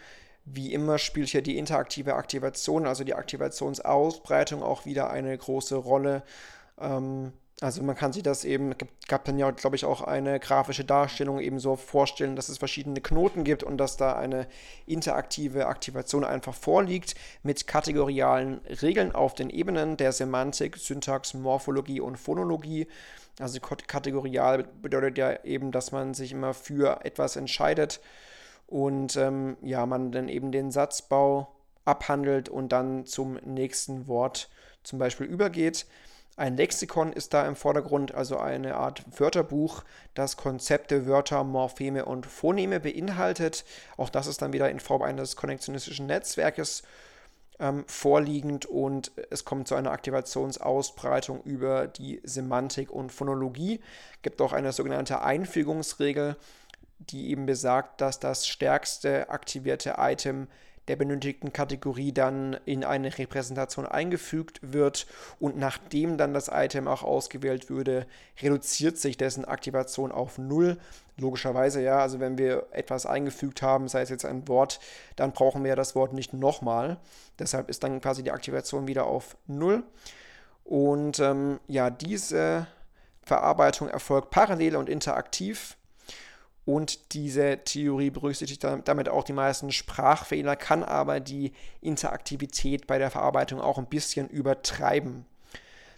Wie 0.45 0.73
immer 0.73 0.97
spielt 0.97 1.29
hier 1.29 1.43
die 1.43 1.59
interaktive 1.59 2.15
Aktivation, 2.15 2.87
also 2.87 3.03
die 3.03 3.13
Aktivationsausbreitung, 3.13 4.63
auch 4.63 4.85
wieder 4.87 5.11
eine 5.11 5.37
große 5.37 5.75
Rolle. 5.75 6.23
Ähm, 6.79 7.31
Also 7.61 7.83
man 7.83 7.95
kann 7.95 8.11
sich 8.11 8.23
das 8.23 8.43
eben, 8.43 8.73
gab 9.07 9.23
dann 9.25 9.37
ja, 9.37 9.51
glaube 9.51 9.75
ich, 9.75 9.85
auch 9.85 10.01
eine 10.01 10.39
grafische 10.39 10.83
Darstellung 10.83 11.39
eben 11.39 11.59
so 11.59 11.75
vorstellen, 11.75 12.35
dass 12.35 12.49
es 12.49 12.57
verschiedene 12.57 13.01
Knoten 13.01 13.43
gibt 13.43 13.61
und 13.61 13.77
dass 13.77 13.97
da 13.97 14.15
eine 14.15 14.47
interaktive 14.87 15.67
Aktivation 15.67 16.23
einfach 16.23 16.55
vorliegt 16.55 17.13
mit 17.43 17.67
kategorialen 17.67 18.61
Regeln 18.81 19.13
auf 19.13 19.35
den 19.35 19.51
Ebenen 19.51 19.95
der 19.95 20.11
Semantik, 20.11 20.75
Syntax, 20.77 21.35
Morphologie 21.35 22.01
und 22.01 22.17
Phonologie. 22.17 22.87
Also 23.39 23.59
kategorial 23.59 24.63
bedeutet 24.81 25.19
ja 25.19 25.43
eben, 25.43 25.71
dass 25.71 25.91
man 25.91 26.15
sich 26.15 26.31
immer 26.31 26.55
für 26.55 27.05
etwas 27.05 27.35
entscheidet 27.35 28.01
und 28.65 29.15
ähm, 29.17 29.55
ja, 29.61 29.85
man 29.85 30.11
dann 30.11 30.29
eben 30.29 30.51
den 30.51 30.71
Satzbau 30.71 31.53
abhandelt 31.85 32.49
und 32.49 32.71
dann 32.71 33.05
zum 33.05 33.35
nächsten 33.45 34.07
Wort 34.07 34.49
zum 34.81 34.97
Beispiel 34.97 35.27
übergeht. 35.27 35.85
Ein 36.37 36.55
Lexikon 36.55 37.11
ist 37.11 37.33
da 37.33 37.45
im 37.45 37.55
Vordergrund, 37.55 38.15
also 38.15 38.37
eine 38.37 38.75
Art 38.75 39.03
Wörterbuch, 39.19 39.83
das 40.13 40.37
Konzepte, 40.37 41.05
Wörter, 41.05 41.43
Morpheme 41.43 42.05
und 42.05 42.25
Phoneme 42.25 42.79
beinhaltet. 42.79 43.65
Auch 43.97 44.09
das 44.09 44.27
ist 44.27 44.41
dann 44.41 44.53
wieder 44.53 44.69
in 44.69 44.79
Form 44.79 45.01
eines 45.01 45.35
konnektionistischen 45.35 46.07
Netzwerkes 46.07 46.83
ähm, 47.59 47.83
vorliegend 47.87 48.65
und 48.65 49.11
es 49.29 49.45
kommt 49.45 49.67
zu 49.67 49.75
einer 49.75 49.91
Aktivationsausbreitung 49.91 51.43
über 51.43 51.87
die 51.87 52.21
Semantik 52.23 52.91
und 52.91 53.11
Phonologie. 53.11 53.81
Es 54.15 54.21
Gibt 54.23 54.41
auch 54.41 54.53
eine 54.53 54.71
sogenannte 54.71 55.21
Einfügungsregel, 55.21 56.37
die 56.99 57.29
eben 57.29 57.45
besagt, 57.45 58.01
dass 58.01 58.19
das 58.19 58.47
stärkste 58.47 59.29
aktivierte 59.29 59.95
Item 59.97 60.47
der 60.87 60.95
benötigten 60.95 61.53
Kategorie 61.53 62.11
dann 62.11 62.57
in 62.65 62.83
eine 62.83 63.17
Repräsentation 63.17 63.85
eingefügt 63.85 64.59
wird 64.61 65.05
und 65.39 65.57
nachdem 65.57 66.17
dann 66.17 66.33
das 66.33 66.49
Item 66.51 66.87
auch 66.87 67.03
ausgewählt 67.03 67.69
würde, 67.69 68.07
reduziert 68.41 68.97
sich 68.97 69.17
dessen 69.17 69.45
Aktivation 69.45 70.11
auf 70.11 70.37
0. 70.37 70.77
Logischerweise 71.17 71.81
ja, 71.81 71.99
also 71.99 72.19
wenn 72.19 72.37
wir 72.37 72.67
etwas 72.71 73.05
eingefügt 73.05 73.61
haben, 73.61 73.87
sei 73.87 74.01
es 74.01 74.09
jetzt 74.09 74.25
ein 74.25 74.47
Wort, 74.47 74.79
dann 75.15 75.33
brauchen 75.33 75.63
wir 75.63 75.75
das 75.75 75.95
Wort 75.95 76.13
nicht 76.13 76.33
nochmal. 76.33 76.97
Deshalb 77.37 77.69
ist 77.69 77.83
dann 77.83 78.01
quasi 78.01 78.23
die 78.23 78.31
Aktivation 78.31 78.87
wieder 78.87 79.05
auf 79.05 79.37
0. 79.47 79.83
Und 80.63 81.19
ähm, 81.19 81.59
ja, 81.67 81.89
diese 81.89 82.65
Verarbeitung 83.23 83.87
erfolgt 83.87 84.31
parallel 84.31 84.75
und 84.75 84.89
interaktiv 84.89 85.77
und 86.65 87.13
diese 87.13 87.59
Theorie 87.63 88.11
berücksichtigt 88.11 88.63
damit 88.63 89.09
auch 89.09 89.23
die 89.23 89.33
meisten 89.33 89.71
Sprachfehler, 89.71 90.55
kann 90.55 90.83
aber 90.83 91.19
die 91.19 91.53
Interaktivität 91.81 92.87
bei 92.87 92.99
der 92.99 93.09
Verarbeitung 93.09 93.59
auch 93.59 93.77
ein 93.77 93.87
bisschen 93.87 94.29
übertreiben. 94.29 95.25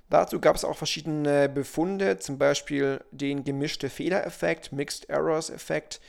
Dazu 0.09 0.39
gab 0.39 0.55
es 0.55 0.63
auch 0.63 0.77
verschiedene 0.77 1.49
Befunde, 1.49 2.19
zum 2.19 2.37
Beispiel 2.37 3.03
den 3.11 3.43
gemischte 3.43 3.89
Fehlereffekt, 3.89 4.71
Mixed 4.71 5.09
Errors 5.09 5.49
Effekt. 5.49 5.99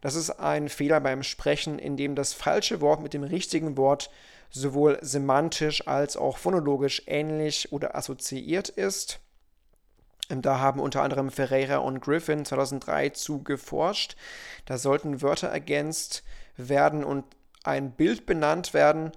Das 0.00 0.14
ist 0.14 0.30
ein 0.30 0.68
Fehler 0.68 1.00
beim 1.00 1.22
Sprechen, 1.22 1.78
in 1.78 1.96
dem 1.96 2.14
das 2.14 2.32
falsche 2.32 2.80
Wort 2.80 3.02
mit 3.02 3.12
dem 3.12 3.22
richtigen 3.22 3.76
Wort 3.76 4.10
sowohl 4.50 4.98
semantisch 5.02 5.86
als 5.86 6.16
auch 6.16 6.38
phonologisch 6.38 7.02
ähnlich 7.06 7.70
oder 7.72 7.94
assoziiert 7.94 8.68
ist. 8.70 9.20
Ähm, 10.30 10.42
da 10.42 10.58
haben 10.58 10.80
unter 10.80 11.02
anderem 11.02 11.30
Ferreira 11.30 11.78
und 11.78 12.00
Griffin 12.00 12.44
2003 12.44 13.10
zu 13.10 13.42
geforscht. 13.42 14.16
Da 14.64 14.78
sollten 14.78 15.22
Wörter 15.22 15.48
ergänzt 15.48 16.22
werden 16.56 17.04
und 17.04 17.24
ein 17.64 17.92
Bild 17.92 18.26
benannt 18.26 18.72
werden. 18.72 19.12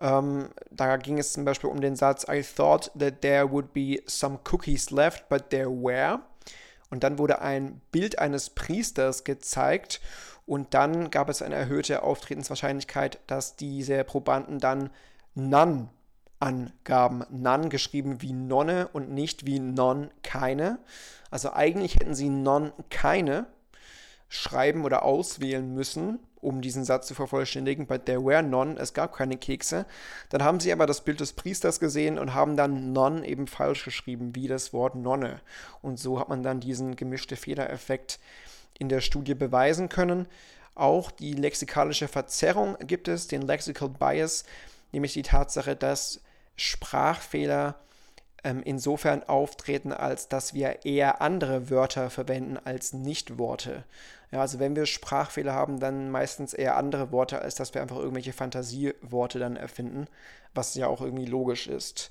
Ähm, 0.00 0.50
da 0.70 0.96
ging 0.96 1.18
es 1.18 1.32
zum 1.32 1.44
Beispiel 1.44 1.70
um 1.70 1.80
den 1.80 1.96
Satz 1.96 2.26
I 2.28 2.42
thought 2.42 2.90
that 2.98 3.22
there 3.22 3.50
would 3.50 3.72
be 3.72 4.02
some 4.06 4.38
cookies 4.50 4.90
left, 4.90 5.28
but 5.28 5.50
there 5.50 5.70
were. 5.70 6.20
Und 6.90 7.02
dann 7.02 7.18
wurde 7.18 7.40
ein 7.40 7.80
Bild 7.90 8.18
eines 8.18 8.50
Priesters 8.50 9.24
gezeigt 9.24 10.00
und 10.46 10.74
dann 10.74 11.10
gab 11.10 11.28
es 11.28 11.42
eine 11.42 11.56
erhöhte 11.56 12.04
Auftretenswahrscheinlichkeit, 12.04 13.18
dass 13.26 13.56
diese 13.56 14.04
Probanden 14.04 14.60
dann 14.60 14.90
None 15.34 15.88
Angaben. 16.38 17.24
None 17.30 17.68
geschrieben 17.68 18.22
wie 18.22 18.32
Nonne 18.32 18.88
und 18.92 19.10
nicht 19.10 19.46
wie 19.46 19.58
Non 19.58 20.10
keine. 20.22 20.78
Also 21.30 21.52
eigentlich 21.52 21.96
hätten 21.96 22.14
sie 22.14 22.28
Non 22.28 22.72
keine 22.90 23.46
schreiben 24.28 24.84
oder 24.84 25.04
auswählen 25.04 25.72
müssen, 25.72 26.18
um 26.40 26.60
diesen 26.60 26.84
Satz 26.84 27.06
zu 27.06 27.14
vervollständigen. 27.14 27.86
But 27.86 28.06
there 28.06 28.24
were 28.24 28.42
none, 28.42 28.78
es 28.78 28.92
gab 28.92 29.14
keine 29.14 29.36
Kekse. 29.36 29.86
Dann 30.30 30.42
haben 30.42 30.60
sie 30.60 30.72
aber 30.72 30.86
das 30.86 31.02
Bild 31.02 31.20
des 31.20 31.32
Priesters 31.32 31.80
gesehen 31.80 32.18
und 32.18 32.34
haben 32.34 32.56
dann 32.56 32.92
non 32.92 33.24
eben 33.24 33.46
falsch 33.46 33.84
geschrieben, 33.84 34.34
wie 34.34 34.48
das 34.48 34.72
Wort 34.72 34.94
Nonne. 34.94 35.40
Und 35.82 35.98
so 35.98 36.18
hat 36.20 36.28
man 36.28 36.42
dann 36.42 36.60
diesen 36.60 36.96
gemischte 36.96 37.36
Fehlereffekt 37.36 38.18
in 38.78 38.88
der 38.88 39.00
Studie 39.00 39.34
beweisen 39.34 39.88
können. 39.88 40.26
Auch 40.74 41.10
die 41.10 41.32
lexikalische 41.32 42.08
Verzerrung 42.08 42.76
gibt 42.80 43.08
es, 43.08 43.28
den 43.28 43.42
Lexical 43.42 43.88
Bias, 43.88 44.44
nämlich 44.92 45.14
die 45.14 45.22
Tatsache, 45.22 45.74
dass 45.74 46.20
Sprachfehler 46.56 47.76
ähm, 48.44 48.62
insofern 48.64 49.24
auftreten, 49.24 49.92
als 49.92 50.28
dass 50.28 50.54
wir 50.54 50.84
eher 50.84 51.20
andere 51.20 51.70
Wörter 51.70 52.10
verwenden 52.10 52.58
als 52.62 52.92
Nicht-Worte. 52.92 53.84
Ja, 54.30 54.40
also 54.40 54.58
wenn 54.58 54.76
wir 54.76 54.86
Sprachfehler 54.86 55.52
haben, 55.52 55.80
dann 55.80 56.10
meistens 56.10 56.52
eher 56.52 56.76
andere 56.76 57.12
Worte, 57.12 57.40
als 57.40 57.54
dass 57.54 57.74
wir 57.74 57.82
einfach 57.82 57.96
irgendwelche 57.96 58.32
Fantasieworte 58.32 59.38
dann 59.38 59.56
erfinden, 59.56 60.06
was 60.54 60.74
ja 60.74 60.86
auch 60.86 61.00
irgendwie 61.00 61.26
logisch 61.26 61.66
ist. 61.66 62.10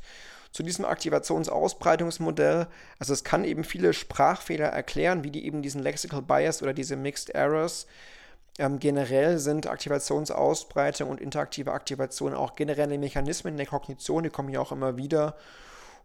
Zu 0.52 0.64
diesem 0.64 0.86
Aktivationsausbreitungsmodell, 0.86 2.68
also 2.98 3.12
es 3.12 3.26
kann 3.26 3.44
eben 3.44 3.66
viele 3.66 3.94
Sprachfehler 3.94 4.68
erklären, 4.68 5.24
wie 5.24 5.32
die 5.32 5.46
eben 5.46 5.62
diesen 5.62 5.82
Lexical 5.82 6.22
Bias 6.22 6.62
oder 6.62 6.74
diese 6.74 6.96
Mixed 6.96 7.30
Errors 7.32 7.88
ähm, 8.58 8.80
generell 8.80 9.38
sind 9.38 9.68
Aktivationsausbreitung 9.68 11.10
und 11.10 11.20
interaktive 11.20 11.74
Aktivation 11.74 12.34
auch 12.34 12.56
generelle 12.56 12.98
Mechanismen 12.98 13.58
der 13.58 13.66
Kognition, 13.66 14.24
die 14.24 14.30
kommen 14.30 14.50
ja 14.50 14.60
auch 14.60 14.72
immer 14.72 14.98
wieder. 14.98 15.36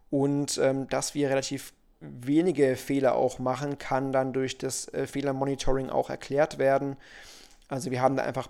Und 0.09 0.57
ähm, 0.57 0.87
dass 0.89 1.15
wir 1.15 1.29
relativ 1.29 1.73
wenige 2.01 2.75
Fehler 2.75 3.15
auch 3.15 3.39
machen, 3.39 3.77
kann 3.77 4.11
dann 4.11 4.33
durch 4.33 4.57
das 4.57 4.87
äh, 4.89 5.07
Fehlermonitoring 5.07 5.89
auch 5.89 6.09
erklärt 6.09 6.57
werden. 6.57 6.97
Also 7.69 7.91
wir 7.91 8.01
haben 8.01 8.17
da 8.17 8.23
einfach 8.23 8.49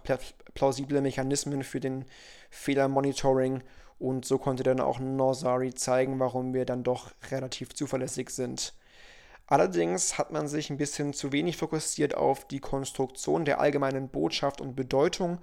plausible 0.56 1.02
Mechanismen 1.02 1.64
für 1.64 1.80
den 1.80 2.06
Fehlermonitoring 2.50 3.62
und 4.00 4.26
so 4.26 4.40
konnte 4.40 4.64
dann 4.64 4.80
auch 4.80 5.00
Norsari 5.00 5.76
zeigen, 5.76 6.20
warum 6.20 6.56
wir 6.56 6.66
dann 6.66 6.84
doch 6.84 7.12
relativ 7.30 7.76
zuverlässig 7.76 8.32
sind. 8.32 8.74
Allerdings 9.52 10.18
hat 10.18 10.32
man 10.32 10.48
sich 10.48 10.70
ein 10.70 10.78
bisschen 10.78 11.12
zu 11.12 11.34
wenig 11.34 11.58
fokussiert 11.58 12.16
auf 12.16 12.48
die 12.48 12.62
Konstruktion 12.62 13.44
der 13.44 13.60
allgemeinen 13.60 14.08
Botschaft 14.08 14.62
und 14.62 14.78
Bedeutung. 14.78 15.40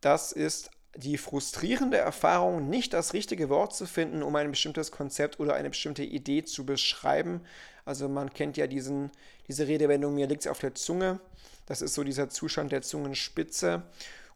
Das 0.00 0.32
ist 0.32 0.70
die 0.96 1.18
frustrierende 1.18 1.98
Erfahrung, 1.98 2.70
nicht 2.70 2.94
das 2.94 3.12
richtige 3.12 3.48
Wort 3.50 3.74
zu 3.74 3.86
finden, 3.86 4.22
um 4.22 4.34
ein 4.36 4.50
bestimmtes 4.50 4.90
Konzept 4.90 5.38
oder 5.40 5.54
eine 5.54 5.68
bestimmte 5.68 6.02
Idee 6.02 6.44
zu 6.44 6.64
beschreiben. 6.64 7.42
Also 7.84 8.08
man 8.08 8.32
kennt 8.32 8.56
ja 8.56 8.66
diesen, 8.66 9.10
diese 9.48 9.68
Redewendung, 9.68 10.14
mir 10.14 10.26
liegt 10.26 10.42
es 10.42 10.50
auf 10.50 10.58
der 10.58 10.74
Zunge. 10.74 11.20
Das 11.66 11.82
ist 11.82 11.94
so 11.94 12.04
dieser 12.04 12.28
Zustand 12.30 12.72
der 12.72 12.82
Zungenspitze. 12.82 13.82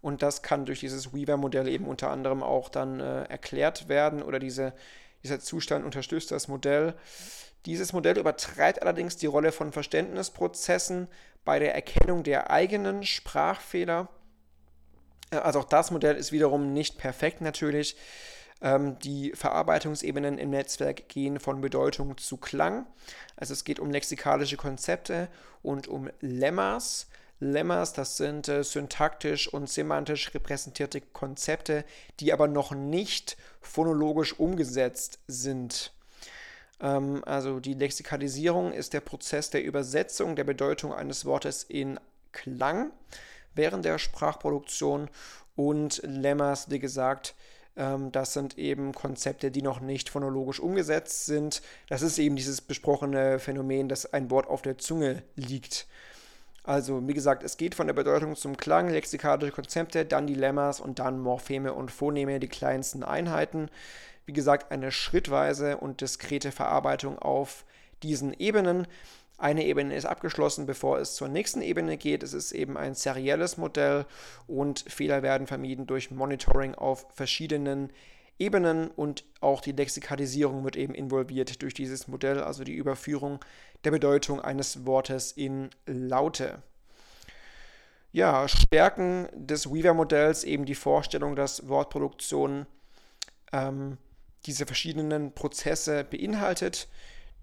Und 0.02 0.22
das 0.22 0.42
kann 0.42 0.66
durch 0.66 0.80
dieses 0.80 1.14
Weaver-Modell 1.14 1.68
eben 1.68 1.86
unter 1.86 2.10
anderem 2.10 2.42
auch 2.42 2.68
dann 2.68 3.00
äh, 3.00 3.24
erklärt 3.24 3.88
werden 3.88 4.22
oder 4.22 4.38
diese 4.38 4.72
dieser 5.22 5.40
Zustand 5.40 5.84
unterstützt 5.84 6.30
das 6.30 6.48
Modell. 6.48 6.94
Dieses 7.66 7.92
Modell 7.92 8.18
übertreibt 8.18 8.80
allerdings 8.82 9.16
die 9.16 9.26
Rolle 9.26 9.52
von 9.52 9.72
Verständnisprozessen 9.72 11.08
bei 11.44 11.58
der 11.58 11.74
Erkennung 11.74 12.22
der 12.22 12.50
eigenen 12.50 13.04
Sprachfehler. 13.04 14.08
Äh, 15.30 15.36
also 15.36 15.60
auch 15.60 15.64
das 15.64 15.90
Modell 15.90 16.16
ist 16.16 16.32
wiederum 16.32 16.72
nicht 16.72 16.98
perfekt 16.98 17.40
natürlich. 17.40 17.96
Ähm, 18.62 18.98
die 18.98 19.32
Verarbeitungsebenen 19.34 20.38
im 20.38 20.50
Netzwerk 20.50 21.08
gehen 21.08 21.40
von 21.40 21.60
Bedeutung 21.60 22.18
zu 22.18 22.36
Klang. 22.36 22.86
Also 23.36 23.52
es 23.52 23.64
geht 23.64 23.80
um 23.80 23.90
lexikalische 23.90 24.56
Konzepte 24.56 25.28
und 25.62 25.88
um 25.88 26.10
Lemmas. 26.20 27.08
Lemmas, 27.40 27.94
das 27.94 28.18
sind 28.18 28.48
äh, 28.48 28.62
syntaktisch 28.62 29.48
und 29.48 29.68
semantisch 29.68 30.34
repräsentierte 30.34 31.00
Konzepte, 31.00 31.84
die 32.20 32.34
aber 32.34 32.48
noch 32.48 32.72
nicht 32.72 33.38
phonologisch 33.60 34.38
umgesetzt 34.38 35.18
sind. 35.26 35.92
Ähm, 36.80 37.22
also 37.24 37.60
die 37.60 37.74
Lexikalisierung 37.74 38.72
ist 38.72 38.92
der 38.92 39.00
Prozess 39.00 39.50
der 39.50 39.64
Übersetzung 39.64 40.36
der 40.36 40.44
Bedeutung 40.44 40.92
eines 40.92 41.24
Wortes 41.24 41.62
in 41.64 41.98
Klang 42.32 42.92
während 43.54 43.84
der 43.84 43.98
Sprachproduktion 43.98 45.10
und 45.56 46.00
Lemmas, 46.04 46.70
wie 46.70 46.78
gesagt, 46.78 47.34
ähm, 47.76 48.12
das 48.12 48.32
sind 48.32 48.58
eben 48.58 48.92
Konzepte, 48.94 49.50
die 49.50 49.62
noch 49.62 49.80
nicht 49.80 50.08
phonologisch 50.08 50.60
umgesetzt 50.60 51.26
sind. 51.26 51.62
Das 51.88 52.02
ist 52.02 52.18
eben 52.18 52.36
dieses 52.36 52.60
besprochene 52.60 53.38
Phänomen, 53.38 53.88
dass 53.88 54.12
ein 54.12 54.30
Wort 54.30 54.48
auf 54.48 54.62
der 54.62 54.78
Zunge 54.78 55.22
liegt. 55.34 55.86
Also, 56.62 57.06
wie 57.08 57.14
gesagt, 57.14 57.42
es 57.42 57.56
geht 57.56 57.74
von 57.74 57.86
der 57.86 57.94
Bedeutung 57.94 58.36
zum 58.36 58.56
Klang, 58.56 58.88
lexikalische 58.88 59.52
Konzepte, 59.52 60.04
dann 60.04 60.26
Dilemmas 60.26 60.80
und 60.80 60.98
dann 60.98 61.20
Morpheme 61.20 61.72
und 61.72 61.90
Phoneme, 61.90 62.38
die 62.38 62.48
kleinsten 62.48 63.02
Einheiten. 63.02 63.70
Wie 64.26 64.32
gesagt, 64.32 64.70
eine 64.70 64.92
schrittweise 64.92 65.78
und 65.78 66.02
diskrete 66.02 66.52
Verarbeitung 66.52 67.18
auf 67.18 67.64
diesen 68.02 68.34
Ebenen. 68.34 68.86
Eine 69.38 69.64
Ebene 69.64 69.96
ist 69.96 70.04
abgeschlossen, 70.04 70.66
bevor 70.66 70.98
es 70.98 71.14
zur 71.14 71.28
nächsten 71.28 71.62
Ebene 71.62 71.96
geht. 71.96 72.22
Es 72.22 72.34
ist 72.34 72.52
eben 72.52 72.76
ein 72.76 72.94
serielles 72.94 73.56
Modell 73.56 74.04
und 74.46 74.80
Fehler 74.80 75.22
werden 75.22 75.46
vermieden 75.46 75.86
durch 75.86 76.10
Monitoring 76.10 76.74
auf 76.74 77.06
verschiedenen 77.14 77.90
Ebenen. 78.38 78.88
Und 78.88 79.24
auch 79.40 79.62
die 79.62 79.72
Lexikalisierung 79.72 80.62
wird 80.62 80.76
eben 80.76 80.94
involviert 80.94 81.62
durch 81.62 81.72
dieses 81.72 82.06
Modell, 82.06 82.42
also 82.42 82.64
die 82.64 82.74
Überführung 82.74 83.40
der 83.84 83.90
Bedeutung 83.90 84.40
eines 84.40 84.86
Wortes 84.86 85.32
in 85.32 85.70
Laute. 85.86 86.62
Ja, 88.12 88.48
Stärken 88.48 89.28
des 89.32 89.72
Weaver-Modells 89.72 90.44
eben 90.44 90.64
die 90.64 90.74
Vorstellung, 90.74 91.36
dass 91.36 91.68
Wortproduktion 91.68 92.66
ähm, 93.52 93.98
diese 94.46 94.66
verschiedenen 94.66 95.32
Prozesse 95.32 96.04
beinhaltet. 96.04 96.88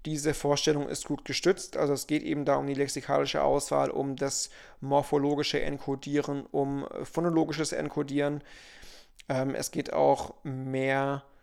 Diese 0.04 0.34
Vorstellung 0.34 0.88
ist 0.88 1.06
gut 1.06 1.24
gestützt, 1.24 1.76
also 1.76 1.92
es 1.92 2.06
geht 2.06 2.22
eben 2.22 2.44
da 2.44 2.56
um 2.56 2.66
die 2.66 2.74
lexikalische 2.74 3.42
Auswahl, 3.42 3.90
um 3.90 4.14
das 4.14 4.50
morphologische 4.80 5.60
Encodieren, 5.60 6.46
um 6.46 6.86
phonologisches 7.02 7.72
Encodieren. 7.72 8.42
Ähm, 9.28 9.54
es 9.54 9.70
geht 9.70 9.92
auch 9.92 10.34
mehr 10.44 11.24
um 11.24 11.37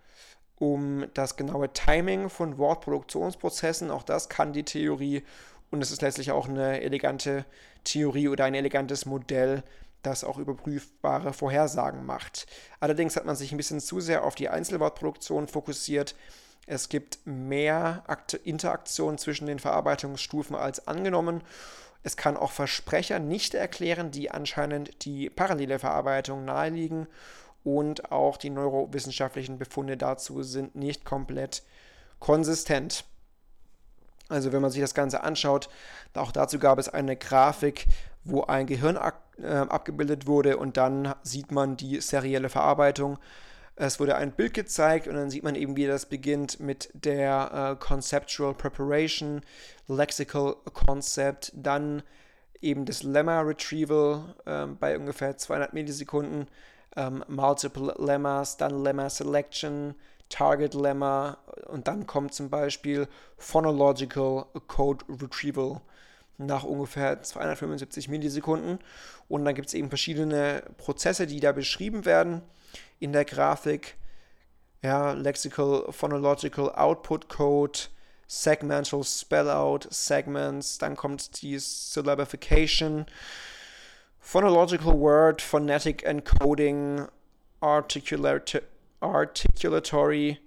das 1.13 1.35
genaue 1.35 1.71
Timing 1.73 2.29
von 2.29 2.57
Wortproduktionsprozessen. 2.57 3.91
Auch 3.91 4.03
das 4.03 4.29
kann 4.29 4.53
die 4.53 4.63
Theorie 4.63 5.23
und 5.71 5.81
es 5.81 5.91
ist 5.91 6.01
letztlich 6.01 6.31
auch 6.31 6.47
eine 6.47 6.81
elegante 6.81 7.45
Theorie 7.83 8.29
oder 8.29 8.45
ein 8.45 8.55
elegantes 8.55 9.05
Modell, 9.05 9.63
das 10.03 10.23
auch 10.23 10.37
überprüfbare 10.37 11.33
Vorhersagen 11.33 12.05
macht. 12.05 12.47
Allerdings 12.79 13.15
hat 13.15 13.25
man 13.25 13.35
sich 13.35 13.51
ein 13.51 13.57
bisschen 13.57 13.81
zu 13.81 13.99
sehr 13.99 14.23
auf 14.23 14.35
die 14.35 14.49
Einzelwortproduktion 14.49 15.47
fokussiert. 15.47 16.15
Es 16.67 16.89
gibt 16.89 17.19
mehr 17.25 18.03
Interaktion 18.43 19.17
zwischen 19.17 19.47
den 19.47 19.59
Verarbeitungsstufen 19.59 20.55
als 20.55 20.87
angenommen. 20.87 21.43
Es 22.03 22.17
kann 22.17 22.37
auch 22.37 22.51
Versprecher 22.51 23.19
nicht 23.19 23.55
erklären, 23.55 24.11
die 24.11 24.29
anscheinend 24.31 25.05
die 25.05 25.29
parallele 25.29 25.79
Verarbeitung 25.79 26.45
naheliegen 26.45 27.07
und 27.65 28.11
auch 28.11 28.37
die 28.37 28.51
neurowissenschaftlichen 28.51 29.57
Befunde 29.57 29.97
dazu 29.97 30.43
sind 30.43 30.75
nicht 30.75 31.03
komplett 31.03 31.63
konsistent. 32.19 33.03
Also 34.29 34.53
wenn 34.53 34.61
man 34.61 34.71
sich 34.71 34.81
das 34.81 34.93
Ganze 34.93 35.23
anschaut, 35.23 35.67
auch 36.13 36.31
dazu 36.31 36.59
gab 36.59 36.79
es 36.79 36.87
eine 36.89 37.17
Grafik, 37.17 37.87
wo 38.23 38.43
ein 38.43 38.67
Gehirn 38.67 38.97
äh, 39.41 39.47
abgebildet 39.47 40.27
wurde 40.27 40.57
und 40.57 40.77
dann 40.77 41.15
sieht 41.23 41.51
man 41.51 41.75
die 41.75 42.01
serielle 42.01 42.49
Verarbeitung. 42.49 43.17
Es 43.75 43.99
wurde 43.99 44.15
ein 44.15 44.31
Bild 44.31 44.53
gezeigt 44.53 45.07
und 45.07 45.15
dann 45.15 45.29
sieht 45.29 45.43
man 45.43 45.55
eben, 45.55 45.75
wie 45.75 45.87
das 45.87 46.05
beginnt 46.05 46.59
mit 46.59 46.89
der 46.93 47.77
äh, 47.77 47.83
Conceptual 47.83 48.53
Preparation, 48.53 49.41
Lexical 49.87 50.55
Concept, 50.71 51.51
dann 51.55 52.03
eben 52.61 52.85
das 52.85 53.01
Lemma 53.03 53.41
Retrieval 53.41 54.35
äh, 54.45 54.67
bei 54.67 54.97
ungefähr 54.97 55.35
200 55.35 55.73
Millisekunden 55.73 56.47
ähm, 56.95 57.23
Multiple 57.27 57.93
Lemmas, 57.97 58.57
dann 58.57 58.83
Lemma 58.83 59.09
Selection, 59.09 59.95
Target 60.29 60.73
Lemma 60.73 61.37
und 61.67 61.87
dann 61.87 62.07
kommt 62.07 62.33
zum 62.33 62.49
Beispiel 62.49 63.07
Phonological 63.37 64.45
Code 64.67 65.05
Retrieval 65.09 65.81
nach 66.37 66.63
ungefähr 66.63 67.21
275 67.21 68.09
Millisekunden. 68.09 68.79
Und 69.27 69.45
dann 69.45 69.55
gibt 69.55 69.67
es 69.67 69.73
eben 69.73 69.89
verschiedene 69.89 70.63
Prozesse, 70.77 71.27
die 71.27 71.39
da 71.39 71.51
beschrieben 71.51 72.05
werden 72.05 72.41
in 72.99 73.13
der 73.13 73.25
Grafik. 73.25 73.95
Ja, 74.81 75.13
Lexical 75.13 75.91
Phonological 75.91 76.69
Output 76.75 77.29
Code, 77.29 77.79
Segmental 78.27 79.03
Spellout, 79.03 79.87
Segments, 79.89 80.77
dann 80.77 80.95
kommt 80.95 81.41
die 81.41 81.57
Syllabification 81.57 83.05
Phonological 84.25 84.99
Word, 84.99 85.39
Phonetic 85.39 86.03
Encoding, 86.03 87.07
Articulatory 87.61 90.39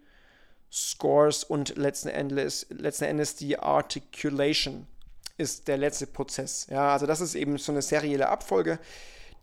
Scores 0.69 1.45
und 1.45 1.77
letzten 1.77 2.09
Endes, 2.09 2.67
letzten 2.71 3.05
Endes 3.05 3.37
die 3.37 3.57
Articulation 3.57 4.89
ist 5.37 5.69
der 5.69 5.77
letzte 5.77 6.09
Prozess. 6.09 6.67
Ja, 6.69 6.93
also 6.93 7.07
das 7.07 7.21
ist 7.21 7.37
eben 7.37 7.57
so 7.57 7.71
eine 7.71 7.81
serielle 7.81 8.29
Abfolge, 8.29 8.81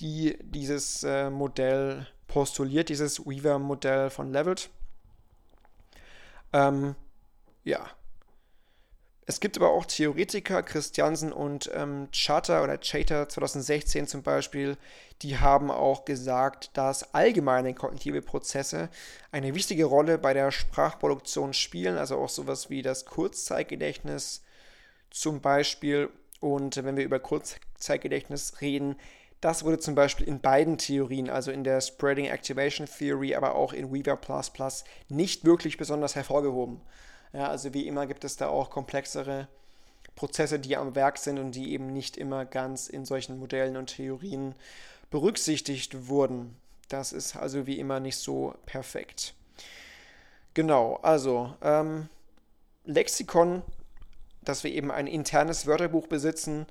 die 0.01 0.37
dieses 0.41 1.03
äh, 1.03 1.29
Modell 1.29 2.05
postuliert, 2.27 2.89
dieses 2.89 3.25
Weaver-Modell 3.25 4.09
von 4.09 4.33
Leveled. 4.33 4.69
Ähm, 6.51 6.95
ja, 7.63 7.89
es 9.27 9.39
gibt 9.39 9.57
aber 9.57 9.71
auch 9.71 9.85
Theoretiker, 9.85 10.61
Christiansen 10.61 11.33
und 11.33 11.71
ähm, 11.73 12.09
Chater 12.11 12.63
oder 12.63 12.77
Chater 12.77 13.27
2016 13.27 14.05
zum 14.05 14.21
Beispiel, 14.21 14.77
die 15.23 15.39
haben 15.39 15.71
auch 15.71 16.05
gesagt, 16.05 16.69
dass 16.77 17.15
allgemeine 17.15 17.73
kognitive 17.73 18.21
Prozesse 18.21 18.89
eine 19.31 19.55
wichtige 19.55 19.85
Rolle 19.85 20.19
bei 20.19 20.33
der 20.35 20.51
Sprachproduktion 20.51 21.53
spielen, 21.53 21.97
also 21.97 22.17
auch 22.17 22.29
sowas 22.29 22.69
wie 22.69 22.83
das 22.83 23.05
Kurzzeitgedächtnis 23.05 24.43
zum 25.09 25.41
Beispiel. 25.41 26.09
Und 26.39 26.83
wenn 26.83 26.95
wir 26.95 27.03
über 27.03 27.19
Kurzzeitgedächtnis 27.19 28.61
reden, 28.61 28.95
das 29.41 29.63
wurde 29.63 29.79
zum 29.79 29.95
Beispiel 29.95 30.27
in 30.27 30.39
beiden 30.39 30.77
Theorien, 30.77 31.31
also 31.31 31.49
in 31.49 31.63
der 31.63 31.81
Spreading 31.81 32.25
Activation 32.25 32.87
Theory, 32.87 33.33
aber 33.33 33.55
auch 33.55 33.73
in 33.73 33.91
Weaver 33.91 34.19
nicht 35.09 35.45
wirklich 35.45 35.77
besonders 35.77 36.15
hervorgehoben. 36.15 36.81
Ja, 37.35 37.49
also 37.49 37.73
wie 37.73 37.85
immer 37.85 38.07
gibt 38.07 38.23
es 38.23 38.37
da 38.37 38.47
auch 38.47 38.69
komplexere 38.69 39.49
Prozesse, 40.15 40.57
die 40.57 40.77
am 40.77 40.95
Werk 40.95 41.17
sind 41.17 41.37
und 41.37 41.51
die 41.51 41.73
eben 41.73 41.91
nicht 41.91 42.15
immer 42.15 42.45
ganz 42.45 42.87
in 42.87 43.03
solchen 43.03 43.37
Modellen 43.37 43.75
und 43.75 43.87
Theorien 43.87 44.55
berücksichtigt 45.09 46.07
wurden. 46.07 46.55
Das 46.87 47.11
ist 47.11 47.35
also 47.35 47.67
wie 47.67 47.77
immer 47.77 47.99
nicht 47.99 48.15
so 48.15 48.55
perfekt. 48.65 49.33
Genau, 50.53 50.95
also 51.01 51.53
ähm, 51.61 52.07
Lexikon, 52.85 53.63
dass 54.41 54.63
wir 54.63 54.71
eben 54.71 54.89
ein 54.89 55.07
internes 55.07 55.67
Wörterbuch 55.67 56.07
besitzen 56.07 56.65